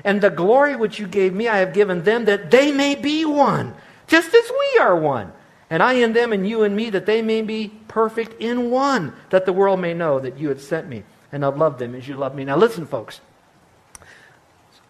And 0.03 0.21
the 0.21 0.29
glory 0.29 0.75
which 0.75 0.99
you 0.99 1.07
gave 1.07 1.33
me, 1.33 1.47
I 1.47 1.57
have 1.57 1.73
given 1.73 2.03
them 2.03 2.25
that 2.25 2.51
they 2.51 2.71
may 2.71 2.95
be 2.95 3.25
one, 3.25 3.73
just 4.07 4.33
as 4.33 4.51
we 4.51 4.79
are 4.79 4.95
one. 4.95 5.31
And 5.69 5.81
I 5.81 5.93
in 5.93 6.13
them 6.13 6.33
and 6.33 6.47
you 6.47 6.63
in 6.63 6.75
me, 6.75 6.89
that 6.89 7.05
they 7.05 7.21
may 7.21 7.41
be 7.41 7.71
perfect 7.87 8.41
in 8.41 8.71
one, 8.71 9.13
that 9.29 9.45
the 9.45 9.53
world 9.53 9.79
may 9.79 9.93
know 9.93 10.19
that 10.19 10.37
you 10.37 10.49
had 10.49 10.59
sent 10.59 10.87
me 10.87 11.03
and 11.31 11.45
I've 11.45 11.57
loved 11.57 11.79
them 11.79 11.95
as 11.95 12.07
you 12.07 12.15
love 12.15 12.35
me. 12.35 12.43
Now 12.43 12.57
listen, 12.57 12.85
folks. 12.85 13.21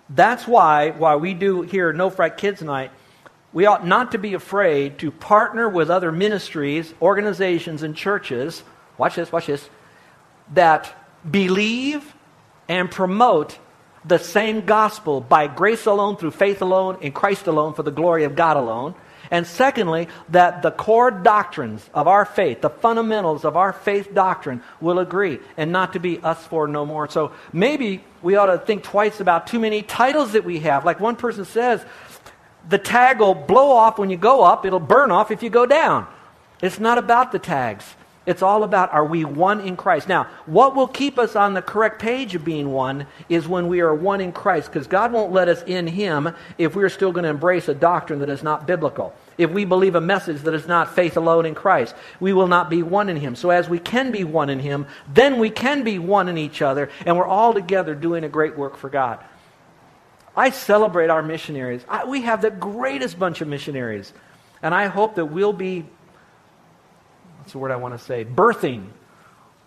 That's 0.10 0.48
why, 0.48 0.92
why 0.92 1.16
we 1.16 1.34
do 1.34 1.62
here 1.62 1.94
No 1.94 2.10
Fright 2.10 2.38
Kids 2.38 2.62
Night, 2.62 2.92
we 3.54 3.66
ought 3.66 3.86
not 3.86 4.12
to 4.14 4.18
be 4.18 4.34
afraid 4.34 5.00
to 5.00 5.12
partner 5.12 5.70
with 5.70 5.90
other 5.90 6.12
ministries, 6.12 6.94
organizations, 7.02 7.84
and 7.84 7.96
churches. 7.96 8.64
Watch 8.98 9.16
this, 9.16 9.32
watch 9.32 9.48
this. 9.48 9.70
That 10.54 10.94
believe 11.30 12.14
and 12.68 12.90
promote 12.90 13.58
the 14.04 14.18
same 14.18 14.62
gospel 14.62 15.22
by 15.22 15.48
grace 15.48 15.86
alone, 15.86 16.18
through 16.18 16.32
faith 16.32 16.62
alone, 16.62 16.98
in 17.02 17.12
Christ 17.12 17.48
alone, 17.48 17.74
for 17.74 17.84
the 17.84 17.92
glory 17.92 18.24
of 18.24 18.36
God 18.36 18.58
alone. 18.58 18.96
And 19.30 19.48
secondly, 19.48 20.10
that 20.30 20.62
the 20.62 20.72
core 20.72 21.10
doctrines 21.10 21.90
of 21.94 22.08
our 22.08 22.26
faith, 22.26 22.60
the 22.62 22.70
fundamentals 22.70 23.46
of 23.46 23.56
our 23.56 23.72
faith 23.72 24.14
doctrine, 24.14 24.62
will 24.82 25.00
agree 25.00 25.40
and 25.56 25.72
not 25.72 25.94
to 25.94 26.00
be 26.00 26.20
us 26.20 26.46
for 26.48 26.68
no 26.68 26.86
more. 26.86 27.10
So 27.10 27.32
maybe 27.54 28.04
we 28.22 28.36
ought 28.36 28.48
to 28.48 28.58
think 28.58 28.84
twice 28.84 29.22
about 29.22 29.48
too 29.48 29.60
many 29.60 29.84
titles 29.84 30.34
that 30.34 30.44
we 30.44 30.60
have. 30.60 30.84
Like 30.84 31.00
one 31.00 31.16
person 31.16 31.46
says, 31.46 31.84
the 32.68 32.78
tag 32.78 33.20
will 33.20 33.34
blow 33.34 33.72
off 33.72 33.98
when 33.98 34.10
you 34.10 34.18
go 34.18 34.44
up, 34.44 34.66
it'll 34.66 34.80
burn 34.80 35.12
off 35.12 35.32
if 35.32 35.42
you 35.44 35.50
go 35.50 35.66
down. 35.66 36.08
It's 36.62 36.80
not 36.80 36.98
about 36.98 37.32
the 37.32 37.40
tags. 37.40 37.86
It's 38.26 38.44
all 38.44 38.64
about 38.64 38.94
are 38.94 39.06
we 39.06 39.26
one 39.26 39.62
in 39.62 39.76
Christ? 39.76 40.08
Now, 40.08 40.28
what 40.46 40.76
will 40.76 40.88
keep 40.88 41.18
us 41.18 41.36
on 41.36 41.56
the 41.56 41.62
correct 41.62 42.00
page 42.00 42.36
of 42.36 42.46
being 42.46 42.72
one 42.72 43.08
is 43.30 43.48
when 43.48 43.68
we 43.68 43.82
are 43.82 43.96
one 43.96 44.22
in 44.22 44.32
Christ, 44.32 44.72
because 44.72 44.86
God 44.86 45.12
won't 45.12 45.34
let 45.34 45.48
us 45.48 45.64
in 45.64 45.88
Him 45.88 46.30
if 46.60 46.76
we're 46.76 46.90
still 46.90 47.12
going 47.12 47.24
to 47.24 47.30
embrace 47.30 47.68
a 47.68 47.74
doctrine 47.74 48.20
that 48.20 48.30
is 48.30 48.44
not 48.44 48.68
biblical. 48.68 49.16
If 49.40 49.50
we 49.50 49.66
believe 49.66 49.96
a 49.96 50.02
message 50.02 50.42
that 50.42 50.54
is 50.54 50.68
not 50.68 50.94
faith 50.94 51.18
alone 51.18 51.48
in 51.48 51.56
Christ, 51.56 51.96
we 52.20 52.32
will 52.32 52.48
not 52.48 52.70
be 52.70 52.84
one 52.84 53.10
in 53.10 53.18
Him. 53.18 53.36
So, 53.36 53.50
as 53.50 53.68
we 53.68 53.80
can 53.80 54.12
be 54.12 54.24
one 54.24 54.52
in 54.52 54.60
Him, 54.60 54.86
then 55.12 55.40
we 55.40 55.50
can 55.50 55.84
be 55.84 55.98
one 55.98 56.30
in 56.30 56.38
each 56.38 56.62
other, 56.62 56.92
and 57.08 57.18
we're 57.18 57.26
all 57.26 57.56
together 57.56 57.96
doing 57.96 58.24
a 58.24 58.30
great 58.30 58.56
work 58.56 58.78
for 58.78 58.90
God. 58.90 59.20
I 60.36 60.52
celebrate 60.52 61.10
our 61.10 61.24
missionaries. 61.24 61.84
I, 61.90 62.06
we 62.06 62.22
have 62.22 62.42
the 62.42 62.52
greatest 62.52 63.18
bunch 63.20 63.42
of 63.42 63.48
missionaries. 63.48 64.14
And 64.62 64.74
I 64.74 64.88
hope 64.88 65.16
that 65.16 65.26
we'll 65.26 65.54
be, 65.54 65.86
what's 67.42 67.54
the 67.54 67.58
word 67.58 67.72
I 67.72 67.78
want 67.78 67.98
to 67.98 68.06
say? 68.06 68.24
Birthing, 68.24 68.88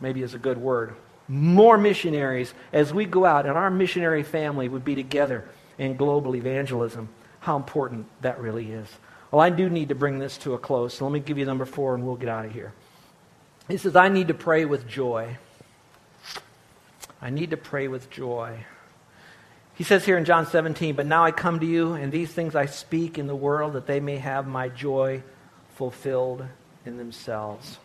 maybe 0.00 0.22
is 0.22 0.34
a 0.34 0.38
good 0.38 0.58
word. 0.58 0.94
More 1.26 1.76
missionaries 1.76 2.54
as 2.72 2.94
we 2.94 3.04
go 3.04 3.24
out, 3.24 3.46
and 3.46 3.58
our 3.58 3.68
missionary 3.68 4.22
family 4.22 4.68
would 4.68 4.84
be 4.84 4.94
together 4.94 5.44
in 5.76 5.96
global 5.96 6.36
evangelism. 6.36 7.08
How 7.40 7.56
important 7.56 8.06
that 8.22 8.38
really 8.38 8.70
is. 8.70 8.86
Well, 9.32 9.40
I 9.40 9.50
do 9.50 9.68
need 9.68 9.88
to 9.88 9.96
bring 9.96 10.20
this 10.20 10.38
to 10.38 10.54
a 10.54 10.58
close. 10.58 10.94
So 10.94 11.04
let 11.04 11.12
me 11.12 11.18
give 11.18 11.36
you 11.36 11.44
number 11.44 11.64
four, 11.64 11.96
and 11.96 12.06
we'll 12.06 12.14
get 12.14 12.28
out 12.28 12.44
of 12.44 12.52
here. 12.52 12.72
He 13.66 13.76
says, 13.76 13.96
I 13.96 14.08
need 14.08 14.28
to 14.28 14.34
pray 14.34 14.66
with 14.66 14.86
joy. 14.86 15.36
I 17.20 17.30
need 17.30 17.50
to 17.50 17.56
pray 17.56 17.88
with 17.88 18.08
joy. 18.08 18.64
He 19.74 19.82
says 19.82 20.04
here 20.04 20.16
in 20.16 20.24
John 20.24 20.46
17, 20.46 20.94
But 20.94 21.06
now 21.06 21.24
I 21.24 21.32
come 21.32 21.58
to 21.58 21.66
you, 21.66 21.94
and 21.94 22.12
these 22.12 22.30
things 22.30 22.54
I 22.54 22.66
speak 22.66 23.18
in 23.18 23.26
the 23.26 23.34
world, 23.34 23.72
that 23.72 23.88
they 23.88 23.98
may 23.98 24.18
have 24.18 24.46
my 24.46 24.68
joy 24.68 25.24
fulfilled 25.74 26.46
in 26.86 26.96
themselves. 26.96 27.78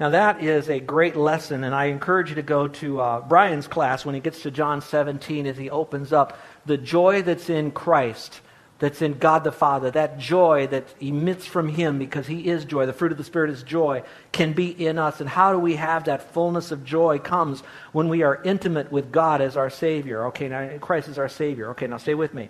Now, 0.00 0.10
that 0.10 0.42
is 0.42 0.68
a 0.68 0.80
great 0.80 1.16
lesson, 1.16 1.64
and 1.64 1.74
I 1.74 1.86
encourage 1.86 2.30
you 2.30 2.34
to 2.36 2.42
go 2.42 2.66
to 2.66 3.00
uh, 3.00 3.20
Brian's 3.20 3.68
class 3.68 4.04
when 4.04 4.14
he 4.14 4.20
gets 4.20 4.42
to 4.42 4.50
John 4.50 4.80
17 4.80 5.46
as 5.46 5.56
he 5.56 5.70
opens 5.70 6.12
up 6.12 6.38
the 6.66 6.76
joy 6.76 7.22
that's 7.22 7.50
in 7.50 7.70
Christ 7.70 8.40
that's 8.82 9.00
in 9.00 9.16
God 9.16 9.44
the 9.44 9.52
Father, 9.52 9.92
that 9.92 10.18
joy 10.18 10.66
that 10.66 10.92
emits 11.00 11.46
from 11.46 11.68
Him 11.68 12.00
because 12.00 12.26
He 12.26 12.48
is 12.48 12.64
joy, 12.64 12.84
the 12.84 12.92
fruit 12.92 13.12
of 13.12 13.18
the 13.18 13.22
Spirit 13.22 13.50
is 13.50 13.62
joy, 13.62 14.02
can 14.32 14.54
be 14.54 14.70
in 14.70 14.98
us. 14.98 15.20
And 15.20 15.28
how 15.28 15.52
do 15.52 15.58
we 15.60 15.76
have 15.76 16.06
that 16.06 16.32
fullness 16.32 16.72
of 16.72 16.84
joy 16.84 17.20
comes 17.20 17.60
when 17.92 18.08
we 18.08 18.24
are 18.24 18.42
intimate 18.42 18.90
with 18.90 19.12
God 19.12 19.40
as 19.40 19.56
our 19.56 19.70
Savior. 19.70 20.26
Okay, 20.26 20.48
now 20.48 20.78
Christ 20.78 21.06
is 21.06 21.16
our 21.16 21.28
Savior. 21.28 21.70
Okay, 21.70 21.86
now 21.86 21.98
stay 21.98 22.14
with 22.14 22.34
me. 22.34 22.48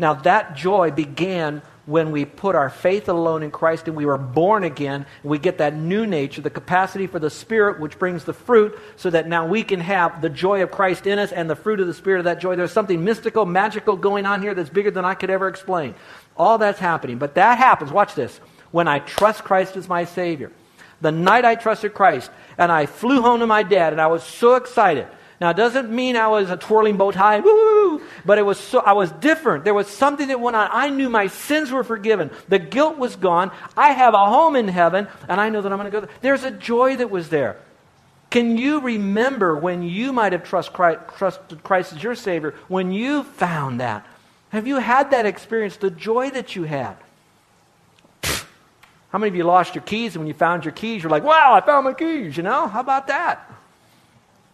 Now 0.00 0.14
that 0.14 0.56
joy 0.56 0.90
began 0.90 1.62
when 1.88 2.10
we 2.10 2.26
put 2.26 2.54
our 2.54 2.68
faith 2.68 3.08
alone 3.08 3.42
in 3.42 3.50
Christ 3.50 3.88
and 3.88 3.96
we 3.96 4.04
were 4.04 4.18
born 4.18 4.62
again, 4.62 5.06
we 5.24 5.38
get 5.38 5.56
that 5.56 5.74
new 5.74 6.06
nature, 6.06 6.42
the 6.42 6.50
capacity 6.50 7.06
for 7.06 7.18
the 7.18 7.30
Spirit, 7.30 7.80
which 7.80 7.98
brings 7.98 8.24
the 8.24 8.34
fruit, 8.34 8.78
so 8.96 9.08
that 9.08 9.26
now 9.26 9.46
we 9.46 9.62
can 9.62 9.80
have 9.80 10.20
the 10.20 10.28
joy 10.28 10.62
of 10.62 10.70
Christ 10.70 11.06
in 11.06 11.18
us 11.18 11.32
and 11.32 11.48
the 11.48 11.56
fruit 11.56 11.80
of 11.80 11.86
the 11.86 11.94
Spirit 11.94 12.18
of 12.18 12.24
that 12.26 12.40
joy. 12.40 12.56
There's 12.56 12.72
something 12.72 13.02
mystical, 13.02 13.46
magical 13.46 13.96
going 13.96 14.26
on 14.26 14.42
here 14.42 14.52
that's 14.52 14.68
bigger 14.68 14.90
than 14.90 15.06
I 15.06 15.14
could 15.14 15.30
ever 15.30 15.48
explain. 15.48 15.94
All 16.36 16.58
that's 16.58 16.78
happening. 16.78 17.16
But 17.16 17.36
that 17.36 17.56
happens, 17.56 17.90
watch 17.90 18.14
this, 18.14 18.38
when 18.70 18.86
I 18.86 18.98
trust 18.98 19.42
Christ 19.42 19.74
as 19.78 19.88
my 19.88 20.04
Savior. 20.04 20.52
The 21.00 21.10
night 21.10 21.46
I 21.46 21.54
trusted 21.54 21.94
Christ, 21.94 22.30
and 22.58 22.70
I 22.70 22.84
flew 22.84 23.22
home 23.22 23.40
to 23.40 23.46
my 23.46 23.62
dad, 23.62 23.94
and 23.94 24.00
I 24.02 24.08
was 24.08 24.22
so 24.22 24.56
excited. 24.56 25.06
Now, 25.40 25.50
it 25.50 25.56
doesn't 25.56 25.88
mean 25.88 26.16
I 26.16 26.26
was 26.26 26.50
a 26.50 26.56
twirling 26.56 26.96
bow 26.96 27.12
tie, 27.12 27.38
woo, 27.38 28.02
but 28.24 28.38
it 28.38 28.42
was 28.42 28.58
so, 28.58 28.80
I 28.80 28.94
was 28.94 29.12
different. 29.12 29.62
There 29.64 29.74
was 29.74 29.86
something 29.86 30.28
that 30.28 30.40
went 30.40 30.56
on. 30.56 30.68
I 30.72 30.90
knew 30.90 31.08
my 31.08 31.28
sins 31.28 31.70
were 31.70 31.84
forgiven. 31.84 32.30
The 32.48 32.58
guilt 32.58 32.98
was 32.98 33.14
gone. 33.14 33.52
I 33.76 33.90
have 33.90 34.14
a 34.14 34.26
home 34.26 34.56
in 34.56 34.66
heaven, 34.66 35.06
and 35.28 35.40
I 35.40 35.48
know 35.50 35.60
that 35.60 35.70
I'm 35.70 35.78
going 35.78 35.90
to 35.90 36.00
go 36.00 36.00
there. 36.00 36.14
There's 36.22 36.42
a 36.42 36.50
joy 36.50 36.96
that 36.96 37.10
was 37.10 37.28
there. 37.28 37.56
Can 38.30 38.58
you 38.58 38.80
remember 38.80 39.56
when 39.56 39.82
you 39.82 40.12
might 40.12 40.32
have 40.32 40.42
trust 40.42 40.72
Christ, 40.72 41.00
trusted 41.16 41.62
Christ 41.62 41.92
as 41.92 42.02
your 42.02 42.16
Savior, 42.16 42.54
when 42.66 42.90
you 42.90 43.22
found 43.22 43.80
that? 43.80 44.04
Have 44.50 44.66
you 44.66 44.78
had 44.78 45.12
that 45.12 45.24
experience, 45.24 45.76
the 45.76 45.90
joy 45.90 46.30
that 46.30 46.56
you 46.56 46.64
had? 46.64 46.96
How 49.10 49.18
many 49.18 49.28
of 49.28 49.36
you 49.36 49.44
lost 49.44 49.74
your 49.74 49.82
keys, 49.82 50.14
and 50.14 50.22
when 50.22 50.26
you 50.26 50.34
found 50.34 50.64
your 50.64 50.72
keys, 50.72 51.02
you're 51.02 51.10
like, 51.10 51.22
wow, 51.22 51.54
I 51.54 51.64
found 51.64 51.84
my 51.84 51.94
keys, 51.94 52.36
you 52.36 52.42
know? 52.42 52.66
How 52.66 52.80
about 52.80 53.06
that? 53.06 53.50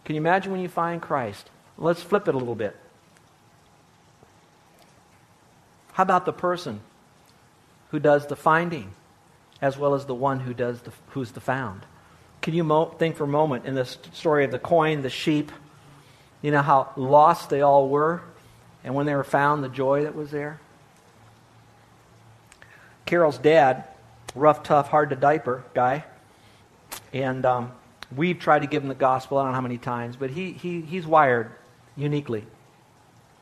Can 0.05 0.15
you 0.15 0.21
imagine 0.21 0.51
when 0.51 0.61
you 0.61 0.69
find 0.69 1.01
Christ? 1.01 1.49
Let's 1.77 2.01
flip 2.01 2.27
it 2.27 2.35
a 2.35 2.37
little 2.37 2.55
bit. 2.55 2.75
How 5.93 6.03
about 6.03 6.25
the 6.25 6.33
person 6.33 6.81
who 7.89 7.99
does 7.99 8.27
the 8.27 8.35
finding 8.35 8.93
as 9.61 9.77
well 9.77 9.95
as 9.95 10.05
the 10.05 10.13
one 10.13 10.41
who 10.41 10.53
does 10.53 10.81
the, 10.81 10.91
who's 11.09 11.31
the 11.31 11.41
found? 11.41 11.85
Can 12.41 12.53
you 12.53 12.63
mo- 12.63 12.93
think 12.99 13.15
for 13.15 13.23
a 13.23 13.27
moment 13.27 13.65
in 13.65 13.73
this 13.73 13.97
story 14.13 14.45
of 14.45 14.51
the 14.51 14.59
coin, 14.59 15.01
the 15.01 15.09
sheep, 15.09 15.51
you 16.41 16.51
know 16.51 16.61
how 16.61 16.91
lost 16.95 17.49
they 17.49 17.61
all 17.61 17.89
were? 17.89 18.21
And 18.83 18.93
when 18.93 19.07
they 19.07 19.15
were 19.15 19.23
found, 19.23 19.63
the 19.63 19.69
joy 19.69 20.03
that 20.03 20.13
was 20.13 20.29
there? 20.29 20.59
Carol's 23.05 23.37
dad, 23.37 23.85
rough, 24.35 24.61
tough, 24.61 24.89
hard 24.89 25.09
to 25.09 25.15
diaper 25.15 25.63
guy, 25.73 26.03
and 27.13 27.45
um, 27.45 27.71
We've 28.15 28.37
tried 28.37 28.59
to 28.59 28.67
give 28.67 28.83
him 28.83 28.89
the 28.89 28.95
gospel, 28.95 29.37
I 29.37 29.43
don't 29.43 29.51
know 29.51 29.55
how 29.55 29.61
many 29.61 29.77
times, 29.77 30.15
but 30.15 30.29
he, 30.29 30.51
he, 30.51 30.81
he's 30.81 31.07
wired 31.07 31.51
uniquely. 31.95 32.45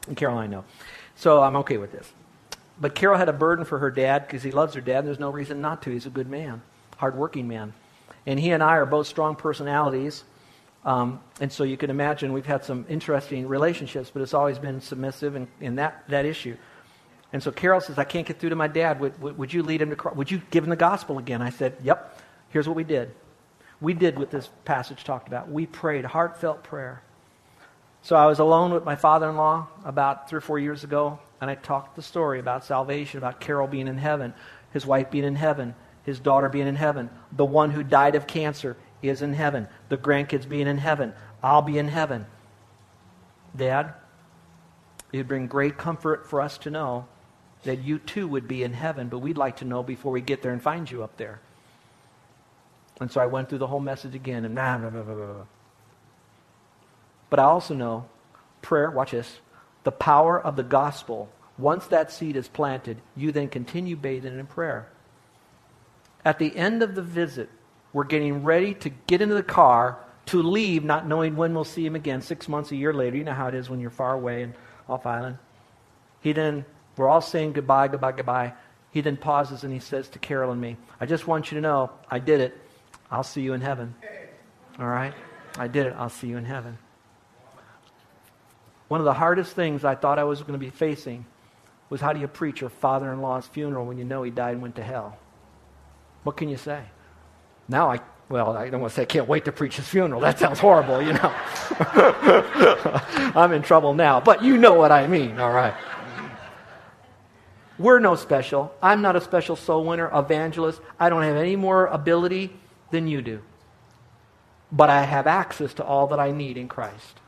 And 0.08 0.16
Carol 0.16 0.38
I 0.38 0.48
know. 0.48 0.64
So 1.16 1.42
I'm 1.42 1.56
okay 1.58 1.78
with 1.78 1.92
this. 1.92 2.12
But 2.80 2.96
Carol 2.96 3.18
had 3.18 3.30
a 3.30 3.34
burden 3.34 3.66
for 3.66 3.80
her 3.80 3.92
dad 3.92 4.26
because 4.26 4.44
he 4.44 4.52
loves 4.52 4.74
her 4.74 4.82
dad, 4.82 5.00
and 5.00 5.08
there's 5.08 5.20
no 5.20 5.30
reason 5.30 5.62
not 5.62 5.82
to. 5.84 5.92
He's 5.92 6.06
a 6.06 6.10
good 6.10 6.30
man, 6.30 6.62
hardworking 6.98 7.48
man. 7.48 7.74
And 8.26 8.40
he 8.40 8.52
and 8.52 8.64
I 8.64 8.78
are 8.78 8.86
both 8.86 9.08
strong 9.08 9.36
personalities. 9.36 10.24
Um, 10.86 11.22
and 11.40 11.52
so 11.52 11.64
you 11.64 11.78
can 11.78 11.90
imagine 11.90 12.34
we've 12.34 12.46
had 12.46 12.66
some 12.66 12.86
interesting 12.90 13.48
relationships, 13.48 14.10
but 14.12 14.22
it's 14.22 14.34
always 14.34 14.60
been 14.60 14.82
submissive 14.82 15.36
in, 15.36 15.48
in 15.62 15.76
that, 15.76 16.04
that 16.10 16.26
issue. 16.26 16.58
And 17.32 17.42
so 17.42 17.52
Carol 17.52 17.80
says, 17.82 17.98
I 17.98 18.04
can't 18.04 18.28
get 18.28 18.40
through 18.40 18.50
to 18.50 18.56
my 18.56 18.68
dad. 18.68 19.00
Would, 19.00 19.22
would, 19.22 19.38
would 19.38 19.54
you 19.54 19.64
lead 19.64 19.82
him 19.82 19.90
to 19.90 19.96
Christ? 19.96 20.18
Would 20.18 20.32
you 20.32 20.42
give 20.52 20.64
him 20.64 20.70
the 20.70 20.76
gospel 20.76 21.20
again? 21.20 21.42
I 21.42 21.50
said, 21.50 21.78
Yep. 21.84 22.22
Here's 22.50 22.68
what 22.68 22.76
we 22.76 22.84
did 22.84 23.12
we 23.84 23.94
did 23.94 24.18
what 24.18 24.32
this 24.32 24.50
passage 24.64 25.04
talked 25.04 25.28
about. 25.28 25.52
We 25.52 25.66
prayed 25.66 26.06
heartfelt 26.06 26.64
prayer. 26.64 27.04
So 28.02 28.16
I 28.16 28.28
was 28.28 28.40
alone 28.40 28.74
with 28.74 28.86
my 28.86 28.96
father 28.96 29.30
in 29.30 29.36
law 29.36 29.68
about 29.84 30.30
three 30.30 30.38
or 30.38 30.42
four 30.42 30.58
years 30.58 30.86
ago, 30.86 31.20
and 31.42 31.52
I 31.52 31.56
talked 31.56 31.98
the 31.98 32.02
story 32.02 32.40
about 32.40 32.64
salvation, 32.64 33.18
about 33.18 33.42
Carol 33.42 33.68
being 33.68 33.90
in 33.90 33.98
heaven, 33.98 34.34
his 34.72 34.86
wife 34.86 35.12
being 35.12 35.26
in 35.26 35.36
heaven, 35.36 35.76
his 36.04 36.22
daughter 36.22 36.48
being 36.48 36.68
in 36.68 36.78
heaven, 36.78 37.10
the 37.34 37.44
one 37.44 37.72
who 37.72 37.84
died 37.84 38.16
of 38.16 38.26
cancer 38.26 38.78
is 39.02 39.22
in 39.22 39.34
heaven, 39.34 39.68
the 39.90 39.98
grandkids 39.98 40.48
being 40.48 40.68
in 40.68 40.78
heaven, 40.78 41.14
I'll 41.42 41.62
be 41.62 41.78
in 41.78 41.90
heaven. 41.90 42.26
Dad, 43.54 43.94
it 45.12 45.18
would 45.18 45.28
bring 45.28 45.48
great 45.48 45.78
comfort 45.78 46.30
for 46.30 46.40
us 46.40 46.58
to 46.60 46.70
know 46.70 47.06
that 47.64 47.84
you 47.84 48.00
too 48.00 48.30
would 48.30 48.48
be 48.48 48.64
in 48.64 48.72
heaven, 48.72 49.10
but 49.10 49.20
we'd 49.20 49.38
like 49.38 49.58
to 49.58 49.66
know 49.66 49.84
before 49.84 50.14
we 50.14 50.22
get 50.22 50.42
there 50.42 50.54
and 50.54 50.62
find 50.62 50.90
you 50.90 51.04
up 51.04 51.18
there. 51.18 51.42
And 53.00 53.12
so 53.12 53.20
I 53.22 53.26
went 53.26 53.50
through 53.50 53.58
the 53.58 53.68
whole 53.68 53.80
message 53.80 54.16
again 54.16 54.46
and 54.46 54.56
blah, 54.56 54.78
blah, 54.78 54.90
blah, 54.90 55.02
blah, 55.02 55.16
blah. 55.16 55.46
But 57.30 57.40
I 57.40 57.44
also 57.44 57.74
know 57.74 58.06
prayer, 58.62 58.92
watch 58.92 59.12
this, 59.12 59.40
the 59.84 59.92
power 59.92 60.40
of 60.40 60.56
the 60.56 60.64
gospel. 60.64 61.30
Once 61.58 61.88
that 61.88 62.12
seed 62.12 62.36
is 62.36 62.48
planted, 62.48 62.98
you 63.16 63.32
then 63.32 63.50
continue 63.50 63.96
bathing 63.96 64.40
in 64.40 64.46
prayer. 64.46 64.88
At 66.26 66.40
the 66.40 66.56
end 66.56 66.82
of 66.82 66.96
the 66.96 67.02
visit, 67.02 67.50
we're 67.92 68.06
getting 68.06 68.44
ready 68.44 68.74
to 68.76 68.90
get 68.90 69.22
into 69.22 69.36
the 69.36 69.44
car 69.44 69.98
to 70.28 70.42
leave, 70.42 70.84
not 70.84 71.08
knowing 71.08 71.36
when 71.36 71.54
we'll 71.54 71.64
see 71.64 71.86
him 71.86 71.96
again, 71.96 72.22
six 72.22 72.48
months, 72.48 72.72
a 72.72 72.76
year 72.76 72.94
later. 72.94 73.18
You 73.18 73.24
know 73.24 73.34
how 73.34 73.48
it 73.48 73.56
is 73.56 73.70
when 73.70 73.80
you're 73.80 73.90
far 73.90 74.14
away 74.14 74.44
and 74.44 74.54
off 74.88 75.06
island. 75.06 75.38
He 76.22 76.32
then, 76.32 76.66
we're 76.96 77.10
all 77.10 77.22
saying 77.22 77.54
goodbye, 77.54 77.90
goodbye, 77.90 78.14
goodbye. 78.14 78.54
He 78.92 79.02
then 79.02 79.18
pauses 79.18 79.64
and 79.64 79.74
he 79.74 79.80
says 79.80 80.08
to 80.10 80.20
Carol 80.20 80.52
and 80.52 80.62
me, 80.62 80.78
I 81.02 81.06
just 81.06 81.28
want 81.28 81.52
you 81.52 81.56
to 81.58 81.62
know 81.62 81.92
I 82.10 82.20
did 82.20 82.40
it. 82.40 82.58
I'll 83.14 83.22
see 83.22 83.42
you 83.42 83.54
in 83.54 83.62
heaven. 83.62 83.94
All 84.80 84.88
right? 84.88 85.14
I 85.56 85.68
did 85.68 85.86
it. 85.86 85.94
I'll 85.96 86.10
see 86.10 86.28
you 86.28 86.38
in 86.38 86.46
heaven. 86.46 86.80
One 88.88 89.00
of 89.00 89.06
the 89.06 89.14
hardest 89.14 89.56
things 89.56 89.86
I 89.86 89.94
thought 89.94 90.18
I 90.18 90.24
was 90.24 90.42
going 90.42 90.54
to 90.54 90.58
be 90.58 90.72
facing 90.72 91.28
was 91.92 92.02
how 92.02 92.12
do 92.12 92.20
you 92.20 92.28
preach 92.28 92.62
your 92.62 92.72
father 92.72 93.14
in 93.14 93.22
law's 93.22 93.46
funeral 93.46 93.86
when 93.86 94.00
you 94.00 94.04
know 94.04 94.24
he 94.24 94.32
died 94.32 94.54
and 94.54 94.64
went 94.64 94.78
to 94.78 94.84
hell? 94.84 95.20
What 96.24 96.38
can 96.38 96.50
you 96.50 96.58
say? 96.58 96.82
Now 97.68 97.92
I, 97.92 98.00
well, 98.30 98.58
I 98.58 98.70
don't 98.70 98.82
want 98.82 98.94
to 98.94 98.96
say 98.96 99.04
I 99.04 99.06
can't 99.06 99.28
wait 99.28 99.46
to 99.46 99.52
preach 99.52 99.76
his 99.76 99.88
funeral. 99.88 100.20
That 100.20 100.40
sounds 100.40 100.58
horrible, 100.58 101.00
you 101.00 101.14
know. 101.14 101.36
I'm 103.36 103.52
in 103.52 103.62
trouble 103.62 103.94
now, 103.94 104.22
but 104.22 104.44
you 104.44 104.58
know 104.58 104.74
what 104.74 104.92
I 104.92 105.06
mean, 105.06 105.40
all 105.40 105.52
right? 105.52 105.76
We're 107.78 108.00
no 108.00 108.16
special. 108.16 108.74
I'm 108.82 109.04
not 109.04 109.16
a 109.16 109.22
special 109.22 109.56
soul 109.56 109.86
winner, 109.86 110.10
evangelist. 110.12 110.82
I 111.00 111.10
don't 111.10 111.22
have 111.22 111.36
any 111.36 111.56
more 111.56 111.86
ability 111.86 112.58
than 112.94 113.08
you 113.08 113.22
do. 113.22 113.42
But 114.72 114.90
I 114.90 115.04
have 115.04 115.28
access 115.28 115.74
to 115.74 115.84
all 115.84 116.08
that 116.08 116.20
I 116.20 116.32
need 116.32 116.58
in 116.58 116.70
Christ. 116.70 117.20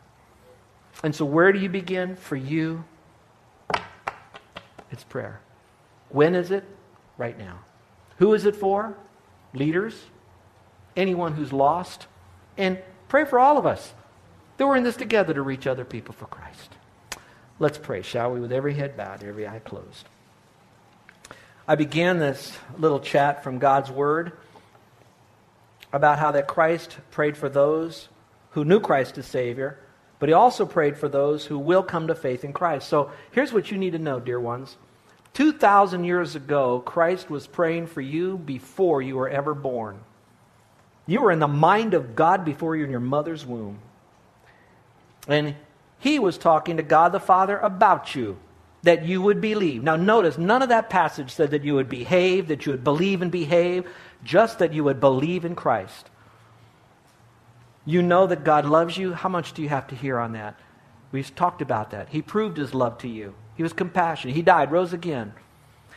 And 1.03 1.13
so, 1.13 1.25
where 1.25 1.51
do 1.51 1.59
you 1.59 1.67
begin? 1.67 2.15
For 2.15 2.37
you, 2.37 2.85
it's 4.91 5.03
prayer. 5.03 5.41
When 6.09 6.35
is 6.35 6.51
it? 6.51 6.63
Right 7.17 7.37
now. 7.37 7.59
Who 8.19 8.33
is 8.33 8.45
it 8.45 8.55
for? 8.55 8.95
Leaders, 9.53 9.99
anyone 10.95 11.33
who's 11.33 11.51
lost. 11.51 12.07
And 12.57 12.79
pray 13.09 13.25
for 13.25 13.39
all 13.39 13.57
of 13.57 13.65
us 13.65 13.93
that 14.57 14.65
we're 14.65 14.77
in 14.77 14.83
this 14.83 14.95
together 14.95 15.33
to 15.33 15.41
reach 15.41 15.67
other 15.67 15.83
people 15.83 16.13
for 16.13 16.25
Christ. 16.27 16.71
Let's 17.59 17.77
pray, 17.77 18.01
shall 18.01 18.31
we, 18.31 18.39
with 18.39 18.51
every 18.51 18.75
head 18.75 18.95
bowed, 18.95 19.23
every 19.23 19.47
eye 19.47 19.59
closed. 19.59 20.07
I 21.67 21.75
began 21.75 22.19
this 22.19 22.57
little 22.77 22.99
chat 22.99 23.43
from 23.43 23.59
God's 23.59 23.89
Word 23.89 24.33
about 25.95 26.19
how 26.19 26.29
that 26.31 26.45
Christ 26.45 26.97
prayed 27.09 27.37
for 27.37 27.47
those 27.47 28.09
who 28.49 28.65
knew 28.65 28.81
Christ 28.81 29.17
as 29.17 29.25
Savior, 29.25 29.79
but 30.19 30.27
he 30.27 30.33
also 30.33 30.65
prayed 30.65 30.97
for 30.97 31.07
those 31.07 31.45
who 31.45 31.57
will 31.57 31.83
come 31.83 32.07
to 32.07 32.15
faith 32.15 32.43
in 32.43 32.51
Christ. 32.51 32.89
So 32.89 33.11
here's 33.31 33.53
what 33.53 33.71
you 33.71 33.77
need 33.77 33.93
to 33.93 33.99
know, 33.99 34.19
dear 34.19 34.39
ones. 34.39 34.75
2,000 35.35 36.03
years 36.03 36.35
ago, 36.35 36.81
Christ 36.81 37.29
was 37.29 37.47
praying 37.47 37.87
for 37.87 38.01
you 38.01 38.37
before 38.37 39.01
you 39.01 39.15
were 39.15 39.29
ever 39.29 39.53
born. 39.53 40.01
You 41.07 41.21
were 41.21 41.31
in 41.31 41.39
the 41.39 41.47
mind 41.47 41.93
of 41.93 42.13
God 42.13 42.43
before 42.43 42.75
you 42.75 42.81
were 42.81 42.87
in 42.87 42.91
your 42.91 42.99
mother's 42.99 43.45
womb. 43.45 43.79
And 45.29 45.55
he 45.99 46.19
was 46.19 46.37
talking 46.37 46.75
to 46.75 46.83
God 46.83 47.13
the 47.13 47.21
Father 47.21 47.57
about 47.57 48.15
you, 48.15 48.37
that 48.85 49.03
you 49.03 49.19
would 49.21 49.41
believe. 49.41 49.83
Now, 49.83 49.95
notice, 49.95 50.37
none 50.37 50.61
of 50.61 50.69
that 50.69 50.91
passage 50.91 51.31
said 51.31 51.51
that 51.51 51.63
you 51.63 51.73
would 51.73 51.89
behave, 51.89 52.47
that 52.47 52.65
you 52.65 52.71
would 52.71 52.83
believe 52.83 53.23
and 53.23 53.31
behave, 53.31 53.87
just 54.23 54.59
that 54.59 54.73
you 54.73 54.83
would 54.83 54.99
believe 54.99 55.43
in 55.43 55.55
Christ. 55.55 56.09
You 57.83 58.03
know 58.03 58.27
that 58.27 58.43
God 58.43 58.65
loves 58.65 58.95
you. 58.95 59.13
How 59.13 59.29
much 59.29 59.53
do 59.53 59.63
you 59.63 59.69
have 59.69 59.87
to 59.87 59.95
hear 59.95 60.19
on 60.19 60.33
that? 60.33 60.59
We've 61.11 61.35
talked 61.35 61.63
about 61.63 61.91
that. 61.91 62.09
He 62.09 62.21
proved 62.21 62.57
his 62.57 62.75
love 62.75 62.99
to 62.99 63.07
you. 63.07 63.33
He 63.55 63.63
was 63.63 63.73
compassionate. 63.73 64.35
He 64.35 64.43
died, 64.43 64.71
rose 64.71 64.93
again. 64.93 65.33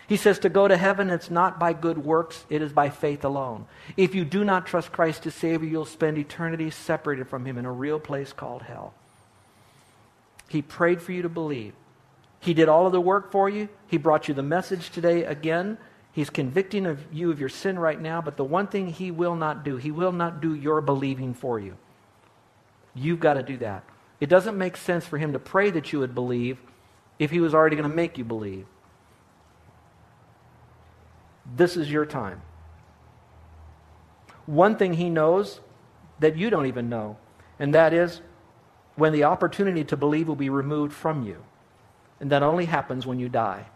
He 0.07 0.17
says 0.17 0.39
to 0.39 0.49
go 0.49 0.67
to 0.67 0.77
heaven, 0.77 1.11
it's 1.11 1.31
not 1.31 1.59
by 1.59 1.75
good 1.75 1.99
works, 1.99 2.47
it 2.49 2.63
is 2.63 2.73
by 2.73 2.89
faith 2.89 3.23
alone. 3.23 3.67
If 3.99 4.15
you 4.15 4.25
do 4.25 4.45
not 4.45 4.67
trust 4.67 4.93
Christ 4.93 5.27
as 5.27 5.35
Savior, 5.35 5.69
you'll 5.69 5.85
spend 5.85 6.17
eternity 6.17 6.71
separated 6.71 7.29
from 7.29 7.45
Him 7.45 7.59
in 7.59 7.67
a 7.67 7.73
real 7.73 8.01
place 8.01 8.33
called 8.33 8.63
hell. 8.63 8.95
He 10.49 10.63
prayed 10.63 11.03
for 11.03 11.13
you 11.13 11.21
to 11.21 11.29
believe. 11.29 11.75
He 12.41 12.55
did 12.55 12.69
all 12.69 12.87
of 12.87 12.93
the 12.93 13.01
work 13.01 13.33
for 13.33 13.49
you. 13.49 13.69
He 13.87 13.97
brought 13.97 14.29
you 14.29 14.35
the 14.35 14.43
message 14.43 14.91
today 14.91 15.25
again. 15.25 15.79
He's 16.13 16.31
convicting 16.31 16.87
of 16.87 17.01
you 17.13 17.31
of 17.31 17.41
your 17.41 17.49
sin 17.49 17.79
right 17.79 18.01
now, 18.01 18.21
but 18.21 18.37
the 18.37 18.45
one 18.45 18.67
thing 18.67 18.89
He 18.89 19.11
will 19.11 19.37
not 19.37 19.65
do, 19.65 19.77
He 19.77 19.91
will 19.91 20.13
not 20.13 20.41
do 20.41 20.55
your 20.55 20.81
believing 20.81 21.35
for 21.35 21.59
you. 21.59 21.77
You've 22.95 23.21
got 23.21 23.35
to 23.35 23.43
do 23.43 23.57
that. 23.59 23.85
It 24.21 24.29
doesn't 24.29 24.59
make 24.59 24.77
sense 24.77 25.05
for 25.05 25.19
Him 25.19 25.33
to 25.33 25.39
pray 25.39 25.71
that 25.71 25.93
you 25.93 26.01
would 26.01 26.15
believe 26.15 26.59
if 27.19 27.31
He 27.31 27.41
was 27.41 27.55
already 27.55 27.77
going 27.77 27.89
to 27.89 27.95
make 27.95 28.19
you 28.19 28.25
believe. 28.25 28.67
This 31.57 31.77
is 31.77 31.91
your 31.91 32.07
time. 32.07 32.43
One 34.47 34.77
thing 34.77 34.95
he 34.95 35.11
knows 35.11 35.61
that 36.21 36.37
you 36.37 36.51
don't 36.51 36.67
even 36.67 36.89
know, 36.89 37.17
and 37.59 37.75
that 37.75 37.93
is 37.93 38.21
when 38.97 39.13
the 39.13 39.25
opportunity 39.25 39.85
to 39.85 39.97
believe 39.97 40.27
will 40.27 40.37
be 40.37 40.51
removed 40.51 40.93
from 40.93 41.25
you. 41.25 41.45
And 42.21 42.31
that 42.33 42.43
only 42.43 42.65
happens 42.65 43.07
when 43.07 43.19
you 43.19 43.29
die. 43.29 43.67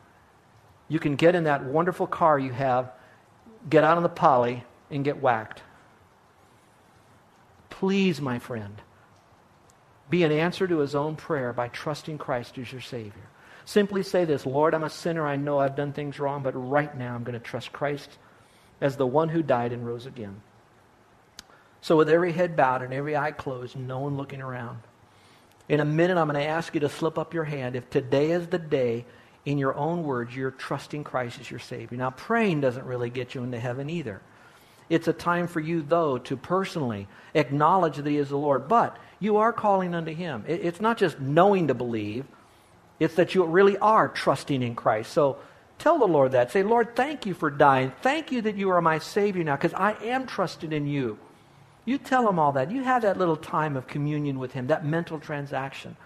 You 0.89 0.99
can 0.99 1.17
get 1.17 1.35
in 1.35 1.45
that 1.45 1.65
wonderful 1.65 2.07
car 2.07 2.39
you 2.39 2.53
have, 2.53 2.91
get 3.69 3.85
out 3.85 3.97
on 3.97 4.03
the 4.03 4.09
Pali, 4.09 4.65
and 4.91 5.05
get 5.05 5.23
whacked. 5.23 5.63
Please, 7.71 8.21
my 8.21 8.39
friend, 8.39 8.83
be 10.11 10.25
an 10.25 10.33
answer 10.33 10.67
to 10.67 10.79
his 10.79 10.95
own 10.95 11.17
prayer 11.17 11.53
by 11.53 11.69
trusting 11.69 12.19
Christ 12.19 12.59
as 12.59 12.71
your 12.71 12.81
Savior. 12.81 13.29
Simply 13.65 14.03
say 14.03 14.25
this 14.25 14.45
Lord, 14.45 14.75
I'm 14.75 14.85
a 14.85 14.91
sinner. 14.91 15.27
I 15.27 15.37
know 15.37 15.59
I've 15.59 15.77
done 15.77 15.93
things 15.93 16.19
wrong, 16.19 16.43
but 16.43 16.53
right 16.53 16.97
now 16.97 17.15
I'm 17.15 17.25
going 17.25 17.39
to 17.39 17.41
trust 17.41 17.73
Christ 17.73 18.19
as 18.81 18.97
the 18.97 19.07
one 19.07 19.29
who 19.29 19.43
died 19.43 19.73
and 19.73 19.87
rose 19.87 20.07
again. 20.07 20.43
So, 21.81 21.97
with 21.97 22.09
every 22.09 22.33
head 22.33 22.57
bowed 22.57 22.83
and 22.83 22.93
every 22.93 23.17
eye 23.17 23.33
closed, 23.33 23.77
no 23.77 24.01
one 24.01 24.17
looking 24.17 24.43
around, 24.43 24.81
in 25.73 25.81
a 25.81 25.85
minute 25.87 26.19
I'm 26.19 26.29
going 26.29 26.39
to 26.39 26.47
ask 26.47 26.75
you 26.75 26.81
to 26.81 26.89
slip 26.91 27.19
up 27.19 27.33
your 27.33 27.45
hand 27.45 27.77
if 27.77 27.89
today 27.89 28.33
is 28.33 28.47
the 28.47 28.59
day, 28.59 29.07
in 29.47 29.57
your 29.57 29.75
own 29.75 30.05
words, 30.05 30.37
you're 30.37 30.51
trusting 30.51 31.03
Christ 31.03 31.41
as 31.41 31.51
your 31.51 31.59
Savior. 31.59 31.97
Now, 31.97 32.11
praying 32.11 32.61
doesn't 32.61 32.85
really 32.85 33.09
get 33.09 33.35
you 33.35 33.43
into 33.43 33.59
heaven 33.59 33.89
either. 33.89 34.21
It's 34.91 35.09
a 35.09 35.15
time 35.15 35.47
for 35.47 35.61
you, 35.61 35.83
though, 35.83 36.19
to 36.19 36.37
personally 36.37 37.09
acknowledge 37.35 37.97
that 37.97 38.07
He 38.07 38.19
is 38.19 38.29
the 38.29 38.37
Lord. 38.37 38.69
But 38.69 38.99
you 39.19 39.39
are 39.39 39.53
calling 39.53 39.95
unto 39.95 40.15
Him. 40.15 40.45
It's 40.47 40.81
not 40.81 40.99
just 40.99 41.19
knowing 41.19 41.69
to 41.69 41.75
believe, 41.75 42.27
it's 43.01 43.15
that 43.15 43.35
you 43.35 43.43
really 43.45 43.79
are 43.79 44.09
trusting 44.09 44.63
in 44.63 44.75
Christ. 44.75 45.11
So 45.11 45.39
tell 45.79 45.99
the 45.99 46.07
Lord 46.07 46.33
that. 46.33 46.53
Say, 46.53 46.63
Lord, 46.63 46.95
thank 46.95 47.25
you 47.25 47.33
for 47.33 47.51
dying. 47.51 47.93
Thank 48.03 48.31
you 48.31 48.43
that 48.43 48.57
you 48.57 48.71
are 48.71 48.83
my 48.83 48.99
Savior 48.99 49.43
now 49.43 49.57
because 49.57 49.75
I 49.75 49.95
am 50.05 50.27
trusting 50.27 50.71
in 50.71 50.87
you. 50.87 51.19
You 51.85 51.99
tell 51.99 52.29
him 52.29 52.39
all 52.39 52.53
that. 52.53 52.71
You 52.71 52.85
have 52.85 53.03
that 53.03 53.19
little 53.19 53.37
time 53.37 53.77
of 53.77 53.87
communion 53.87 54.39
with 54.39 54.53
him, 54.53 54.69
that 54.69 54.85
mental 54.85 55.19
transaction. 55.19 55.97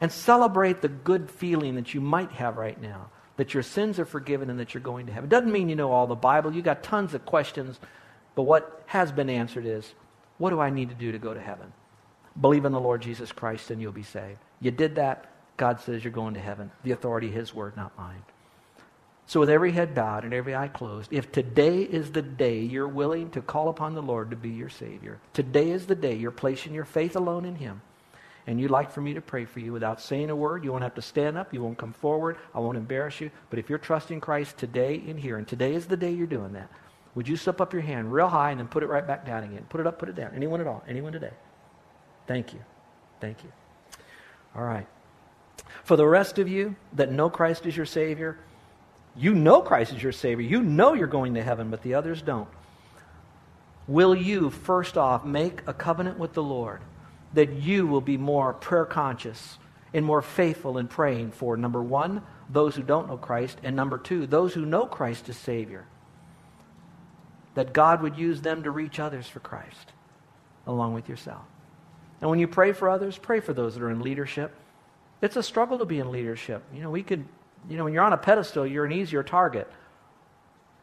And 0.00 0.12
celebrate 0.12 0.80
the 0.80 0.88
good 0.88 1.30
feeling 1.30 1.74
that 1.74 1.94
you 1.94 2.00
might 2.00 2.32
have 2.32 2.56
right 2.56 2.80
now 2.80 3.10
that 3.38 3.54
your 3.54 3.62
sins 3.62 3.98
are 3.98 4.04
forgiven 4.04 4.50
and 4.50 4.58
that 4.58 4.74
you're 4.74 4.82
going 4.82 5.06
to 5.06 5.12
heaven. 5.12 5.28
It 5.28 5.30
doesn't 5.30 5.52
mean 5.52 5.68
you 5.68 5.76
know 5.76 5.92
all 5.92 6.08
the 6.08 6.16
Bible. 6.16 6.52
You 6.52 6.60
got 6.60 6.82
tons 6.82 7.14
of 7.14 7.24
questions, 7.24 7.78
but 8.34 8.42
what 8.42 8.82
has 8.86 9.12
been 9.12 9.30
answered 9.30 9.64
is, 9.64 9.94
what 10.38 10.50
do 10.50 10.60
I 10.60 10.70
need 10.70 10.88
to 10.90 10.94
do 10.94 11.12
to 11.12 11.18
go 11.18 11.32
to 11.32 11.40
heaven? 11.40 11.72
Believe 12.40 12.64
in 12.64 12.72
the 12.72 12.80
Lord 12.80 13.00
Jesus 13.00 13.32
Christ 13.32 13.70
and 13.70 13.80
you'll 13.80 13.92
be 13.92 14.02
saved. 14.02 14.38
You 14.60 14.72
did 14.72 14.96
that. 14.96 15.32
God 15.56 15.80
says 15.80 16.02
you're 16.04 16.12
going 16.12 16.34
to 16.34 16.40
heaven. 16.40 16.70
The 16.82 16.90
authority, 16.90 17.30
His 17.30 17.54
word, 17.54 17.76
not 17.76 17.96
mine. 17.96 18.22
So, 19.28 19.40
with 19.40 19.50
every 19.50 19.72
head 19.72 19.94
bowed 19.94 20.24
and 20.24 20.32
every 20.32 20.56
eye 20.56 20.68
closed, 20.68 21.12
if 21.12 21.30
today 21.30 21.82
is 21.82 22.12
the 22.12 22.22
day 22.22 22.60
you're 22.60 22.88
willing 22.88 23.28
to 23.32 23.42
call 23.42 23.68
upon 23.68 23.94
the 23.94 24.00
Lord 24.00 24.30
to 24.30 24.36
be 24.36 24.48
your 24.48 24.70
Savior, 24.70 25.20
today 25.34 25.68
is 25.70 25.84
the 25.84 25.94
day 25.94 26.14
you're 26.14 26.30
placing 26.30 26.72
your 26.72 26.86
faith 26.86 27.14
alone 27.14 27.44
in 27.44 27.54
Him, 27.54 27.82
and 28.46 28.58
you'd 28.58 28.70
like 28.70 28.90
for 28.90 29.02
me 29.02 29.12
to 29.12 29.20
pray 29.20 29.44
for 29.44 29.60
you 29.60 29.70
without 29.70 30.00
saying 30.00 30.30
a 30.30 30.34
word, 30.34 30.64
you 30.64 30.72
won't 30.72 30.82
have 30.82 30.94
to 30.94 31.02
stand 31.02 31.36
up, 31.36 31.52
you 31.52 31.62
won't 31.62 31.76
come 31.76 31.92
forward, 31.92 32.38
I 32.54 32.60
won't 32.60 32.78
embarrass 32.78 33.20
you. 33.20 33.30
But 33.50 33.58
if 33.58 33.68
you're 33.68 33.78
trusting 33.78 34.22
Christ 34.22 34.56
today 34.56 34.94
in 34.94 35.18
here, 35.18 35.36
and 35.36 35.46
today 35.46 35.74
is 35.74 35.86
the 35.86 35.96
day 35.98 36.10
you're 36.10 36.26
doing 36.26 36.54
that, 36.54 36.70
would 37.14 37.28
you 37.28 37.36
slip 37.36 37.60
up 37.60 37.74
your 37.74 37.82
hand 37.82 38.10
real 38.10 38.28
high 38.28 38.52
and 38.52 38.58
then 38.58 38.68
put 38.68 38.82
it 38.82 38.86
right 38.86 39.06
back 39.06 39.26
down 39.26 39.44
again? 39.44 39.66
Put 39.68 39.82
it 39.82 39.86
up, 39.86 39.98
put 39.98 40.08
it 40.08 40.14
down. 40.14 40.32
Anyone 40.34 40.62
at 40.62 40.66
all? 40.66 40.82
Anyone 40.88 41.12
today? 41.12 41.34
Thank 42.26 42.54
you. 42.54 42.60
Thank 43.20 43.44
you. 43.44 43.52
All 44.56 44.64
right. 44.64 44.86
For 45.84 45.96
the 45.96 46.06
rest 46.06 46.38
of 46.38 46.48
you 46.48 46.76
that 46.94 47.12
know 47.12 47.28
Christ 47.28 47.66
is 47.66 47.76
your 47.76 47.84
Savior, 47.84 48.38
you 49.18 49.34
know 49.34 49.60
Christ 49.60 49.92
is 49.92 50.02
your 50.02 50.12
Savior. 50.12 50.46
You 50.46 50.62
know 50.62 50.94
you're 50.94 51.06
going 51.06 51.34
to 51.34 51.42
heaven, 51.42 51.70
but 51.70 51.82
the 51.82 51.94
others 51.94 52.22
don't. 52.22 52.48
Will 53.86 54.14
you, 54.14 54.50
first 54.50 54.96
off, 54.96 55.24
make 55.24 55.62
a 55.66 55.72
covenant 55.72 56.18
with 56.18 56.34
the 56.34 56.42
Lord 56.42 56.80
that 57.34 57.52
you 57.54 57.86
will 57.86 58.00
be 58.00 58.16
more 58.16 58.54
prayer 58.54 58.84
conscious 58.84 59.58
and 59.92 60.04
more 60.04 60.22
faithful 60.22 60.78
in 60.78 60.88
praying 60.88 61.32
for, 61.32 61.56
number 61.56 61.82
one, 61.82 62.22
those 62.50 62.74
who 62.74 62.82
don't 62.82 63.08
know 63.08 63.16
Christ, 63.16 63.58
and 63.62 63.74
number 63.74 63.98
two, 63.98 64.26
those 64.26 64.54
who 64.54 64.64
know 64.64 64.86
Christ 64.86 65.28
as 65.28 65.36
Savior? 65.36 65.86
That 67.54 67.72
God 67.72 68.02
would 68.02 68.16
use 68.16 68.40
them 68.40 68.62
to 68.62 68.70
reach 68.70 69.00
others 69.00 69.26
for 69.26 69.40
Christ 69.40 69.92
along 70.66 70.94
with 70.94 71.08
yourself. 71.08 71.42
And 72.20 72.28
when 72.28 72.38
you 72.38 72.48
pray 72.48 72.72
for 72.72 72.88
others, 72.88 73.16
pray 73.16 73.40
for 73.40 73.52
those 73.52 73.74
that 73.74 73.82
are 73.82 73.90
in 73.90 74.00
leadership 74.00 74.54
it's 75.20 75.36
a 75.36 75.42
struggle 75.42 75.78
to 75.78 75.84
be 75.84 75.98
in 75.98 76.10
leadership. 76.10 76.62
You 76.72 76.82
know, 76.82 76.90
we 76.90 77.02
could, 77.02 77.24
you 77.68 77.76
know, 77.76 77.84
when 77.84 77.92
you're 77.92 78.04
on 78.04 78.12
a 78.12 78.18
pedestal, 78.18 78.66
you're 78.66 78.84
an 78.84 78.92
easier 78.92 79.22
target. 79.22 79.70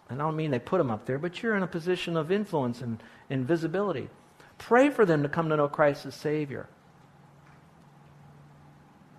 And 0.09 0.21
I 0.21 0.25
don't 0.25 0.35
mean 0.35 0.51
they 0.51 0.59
put 0.59 0.77
them 0.77 0.91
up 0.91 1.05
there, 1.05 1.17
but 1.17 1.41
you're 1.41 1.55
in 1.55 1.63
a 1.63 1.67
position 1.67 2.15
of 2.15 2.31
influence 2.31 2.81
and, 2.81 3.01
and 3.29 3.47
visibility. 3.47 4.09
Pray 4.57 4.89
for 4.89 5.05
them 5.05 5.23
to 5.23 5.29
come 5.29 5.49
to 5.49 5.57
know 5.57 5.67
Christ 5.67 6.05
as 6.05 6.15
Savior. 6.15 6.67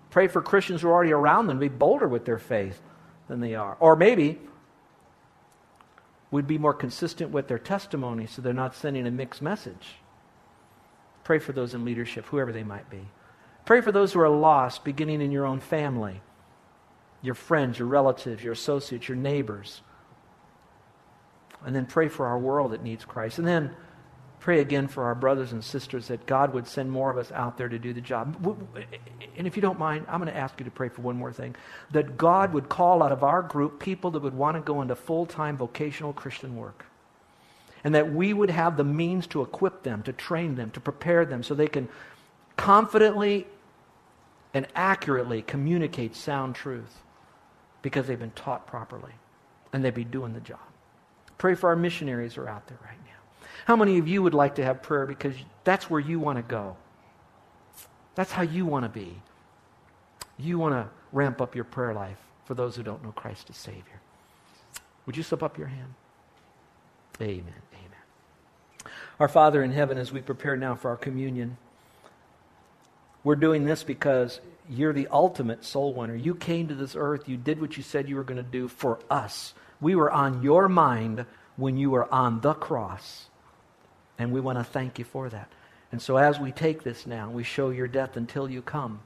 Pray 0.09 0.27
for 0.27 0.41
Christians 0.41 0.81
who 0.81 0.87
are 0.87 0.93
already 0.93 1.11
around 1.11 1.47
them 1.47 1.57
to 1.57 1.61
be 1.61 1.67
bolder 1.67 2.07
with 2.07 2.25
their 2.25 2.39
faith 2.39 2.81
than 3.27 3.39
they 3.39 3.55
are. 3.55 3.77
Or 3.79 3.95
maybe 3.95 4.39
would 6.31 6.47
be 6.47 6.57
more 6.57 6.73
consistent 6.73 7.31
with 7.31 7.47
their 7.47 7.59
testimony 7.59 8.25
so 8.25 8.41
they're 8.41 8.53
not 8.53 8.75
sending 8.75 9.05
a 9.05 9.11
mixed 9.11 9.41
message. 9.41 9.95
Pray 11.23 11.39
for 11.39 11.51
those 11.51 11.73
in 11.73 11.85
leadership, 11.85 12.25
whoever 12.25 12.51
they 12.51 12.63
might 12.63 12.89
be. 12.89 13.07
Pray 13.65 13.81
for 13.81 13.91
those 13.91 14.13
who 14.13 14.19
are 14.21 14.29
lost, 14.29 14.85
beginning 14.85 15.21
in 15.21 15.31
your 15.31 15.45
own 15.45 15.59
family, 15.59 16.21
your 17.21 17.35
friends, 17.35 17.79
your 17.79 17.87
relatives, 17.87 18.43
your 18.43 18.53
associates, 18.53 19.07
your 19.07 19.17
neighbors. 19.17 19.81
And 21.65 21.75
then 21.75 21.85
pray 21.85 22.07
for 22.07 22.27
our 22.27 22.37
world 22.37 22.71
that 22.71 22.83
needs 22.83 23.03
Christ. 23.03 23.39
And 23.39 23.47
then 23.47 23.75
pray 24.39 24.59
again 24.59 24.87
for 24.87 25.03
our 25.05 25.15
brothers 25.15 25.51
and 25.51 25.63
sisters 25.63 26.07
that 26.07 26.25
God 26.27 26.53
would 26.53 26.67
send 26.67 26.91
more 26.91 27.09
of 27.09 27.17
us 27.17 27.31
out 27.31 27.57
there 27.57 27.67
to 27.67 27.79
do 27.79 27.93
the 27.93 28.01
job. 28.01 28.57
And 29.35 29.47
if 29.47 29.55
you 29.55 29.61
don't 29.61 29.79
mind, 29.79 30.05
I'm 30.07 30.21
going 30.21 30.31
to 30.31 30.37
ask 30.37 30.59
you 30.59 30.65
to 30.65 30.71
pray 30.71 30.89
for 30.89 31.01
one 31.01 31.17
more 31.17 31.33
thing 31.33 31.55
that 31.91 32.17
God 32.17 32.53
would 32.53 32.69
call 32.69 33.01
out 33.01 33.11
of 33.11 33.23
our 33.23 33.41
group 33.41 33.79
people 33.79 34.11
that 34.11 34.21
would 34.21 34.35
want 34.35 34.55
to 34.55 34.61
go 34.61 34.81
into 34.81 34.95
full 34.95 35.25
time 35.25 35.57
vocational 35.57 36.13
Christian 36.13 36.55
work. 36.55 36.85
And 37.83 37.95
that 37.95 38.11
we 38.11 38.33
would 38.33 38.49
have 38.49 38.77
the 38.77 38.83
means 38.83 39.27
to 39.27 39.41
equip 39.41 39.83
them, 39.83 40.03
to 40.03 40.13
train 40.13 40.55
them, 40.55 40.71
to 40.71 40.79
prepare 40.79 41.25
them 41.25 41.41
so 41.41 41.55
they 41.55 41.67
can 41.67 41.89
confidently 42.57 43.47
and 44.53 44.67
accurately 44.75 45.41
communicate 45.41 46.15
sound 46.15 46.55
truth 46.55 47.01
because 47.87 48.05
they've 48.05 48.19
been 48.19 48.31
taught 48.31 48.67
properly 48.67 49.13
and 49.71 49.81
they'd 49.81 49.93
be 49.93 50.03
doing 50.03 50.33
the 50.33 50.41
job. 50.41 50.59
Pray 51.37 51.55
for 51.55 51.69
our 51.69 51.75
missionaries 51.77 52.33
who 52.33 52.41
are 52.41 52.49
out 52.49 52.67
there 52.67 52.77
right 52.83 52.99
now. 53.05 53.47
How 53.63 53.77
many 53.77 53.97
of 53.97 54.09
you 54.09 54.21
would 54.21 54.33
like 54.33 54.55
to 54.55 54.63
have 54.65 54.83
prayer 54.83 55.05
because 55.05 55.33
that's 55.63 55.89
where 55.89 56.01
you 56.01 56.19
want 56.19 56.37
to 56.37 56.43
go? 56.43 56.75
That's 58.15 58.33
how 58.33 58.41
you 58.41 58.65
want 58.65 58.83
to 58.83 58.89
be. 58.89 59.21
You 60.37 60.59
want 60.59 60.73
to 60.75 60.89
ramp 61.13 61.39
up 61.39 61.55
your 61.55 61.63
prayer 61.63 61.93
life 61.93 62.17
for 62.43 62.55
those 62.55 62.75
who 62.75 62.83
don't 62.83 63.01
know 63.05 63.13
Christ 63.13 63.49
as 63.49 63.55
Savior. 63.55 64.01
Would 65.05 65.15
you 65.15 65.23
slip 65.23 65.41
up 65.41 65.57
your 65.57 65.67
hand? 65.67 65.93
Amen. 67.21 67.53
Amen. 67.73 68.93
Our 69.17 69.29
Father 69.29 69.63
in 69.63 69.71
heaven, 69.71 69.97
as 69.97 70.11
we 70.11 70.19
prepare 70.19 70.57
now 70.57 70.75
for 70.75 70.89
our 70.89 70.97
communion, 70.97 71.55
We're 73.23 73.35
doing 73.35 73.65
this 73.65 73.83
because 73.83 74.39
you're 74.69 74.93
the 74.93 75.07
ultimate 75.09 75.63
soul 75.63 75.93
winner. 75.93 76.15
You 76.15 76.35
came 76.35 76.67
to 76.67 76.75
this 76.75 76.95
earth, 76.95 77.27
you 77.27 77.37
did 77.37 77.61
what 77.61 77.77
you 77.77 77.83
said 77.83 78.09
you 78.09 78.15
were 78.15 78.23
going 78.23 78.43
to 78.43 78.43
do 78.43 78.67
for 78.67 78.99
us. 79.09 79.53
We 79.79 79.95
were 79.95 80.11
on 80.11 80.43
your 80.43 80.67
mind 80.67 81.25
when 81.55 81.77
you 81.77 81.89
were 81.91 82.11
on 82.13 82.41
the 82.41 82.53
cross. 82.53 83.25
And 84.17 84.31
we 84.31 84.39
want 84.39 84.57
to 84.57 84.63
thank 84.63 84.99
you 84.99 85.05
for 85.05 85.29
that. 85.29 85.51
And 85.91 86.01
so 86.01 86.17
as 86.17 86.39
we 86.39 86.51
take 86.51 86.83
this 86.83 87.05
now, 87.05 87.29
we 87.29 87.43
show 87.43 87.69
your 87.69 87.87
death 87.87 88.17
until 88.17 88.49
you 88.49 88.61
come. 88.61 88.99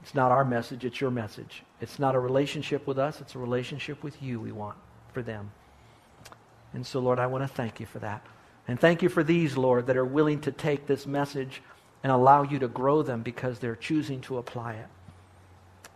It's 0.00 0.14
not 0.14 0.32
our 0.32 0.44
message, 0.44 0.84
it's 0.84 1.00
your 1.00 1.10
message. 1.10 1.62
It's 1.80 1.98
not 1.98 2.16
a 2.16 2.18
relationship 2.18 2.86
with 2.86 2.98
us, 2.98 3.20
it's 3.20 3.36
a 3.36 3.38
relationship 3.38 4.02
with 4.02 4.20
you 4.20 4.40
we 4.40 4.50
want 4.50 4.76
for 5.12 5.22
them. 5.22 5.52
And 6.72 6.84
so, 6.84 6.98
Lord, 7.00 7.18
I 7.18 7.26
want 7.26 7.44
to 7.44 7.48
thank 7.48 7.78
you 7.78 7.86
for 7.86 8.00
that. 8.00 8.26
And 8.66 8.78
thank 8.78 9.02
you 9.02 9.08
for 9.08 9.22
these, 9.22 9.56
Lord, 9.56 9.86
that 9.86 9.96
are 9.96 10.04
willing 10.04 10.40
to 10.42 10.52
take 10.52 10.86
this 10.86 11.06
message 11.06 11.62
and 12.02 12.12
allow 12.12 12.42
you 12.42 12.58
to 12.58 12.68
grow 12.68 13.02
them 13.02 13.22
because 13.22 13.58
they're 13.58 13.76
choosing 13.76 14.20
to 14.22 14.38
apply 14.38 14.74
it. 14.74 14.86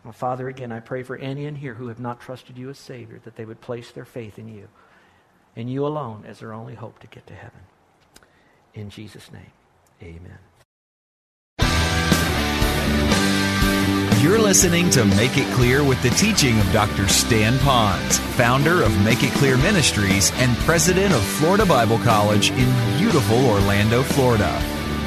Well, 0.05 0.13
Father, 0.13 0.49
again, 0.49 0.73
I 0.73 0.81
pray 0.81 1.03
for 1.03 1.17
any 1.17 1.47
in 1.47 1.57
here 1.57 1.75
who 1.75 1.89
have 1.89 2.01
not 2.01 2.21
trusted 2.21 2.59
you 2.59 2.71
as 2.71 2.79
Savior 2.79 3.21
that 3.25 3.37
they 3.37 3.45
would 3.45 3.61
place 3.61 3.93
their 3.93 4.05
faith 4.05 4.39
in 4.39 4.49
you 4.49 4.69
and 5.55 5.71
you 5.71 5.87
alone 5.87 6.25
as 6.27 6.41
their 6.41 6.53
only 6.53 6.75
hope 6.75 6.99
to 7.01 7.07
get 7.07 7.27
to 7.29 7.35
heaven. 7.35 7.61
In 8.75 8.91
Jesus' 8.91 9.31
name, 9.31 9.53
amen. 10.03 10.39
You're 14.23 14.39
listening 14.39 14.89
to 14.91 15.05
Make 15.05 15.37
It 15.37 15.53
Clear 15.55 15.85
with 15.85 16.01
the 16.03 16.11
teaching 16.11 16.59
of 16.61 16.73
Dr. 16.73 17.09
Stan 17.09 17.55
Ponz, 17.59 18.19
founder 18.37 18.83
of 18.83 19.05
Make 19.05 19.25
It 19.25 19.33
Clear 19.33 19.57
Ministries 19.57 20.31
and 20.37 20.57
president 20.59 21.13
of 21.13 21.23
Florida 21.23 21.67
Bible 21.67 21.99
College 21.99 22.51
in 22.53 22.99
beautiful 22.99 23.45
Orlando, 23.47 24.03
Florida. 24.03 24.72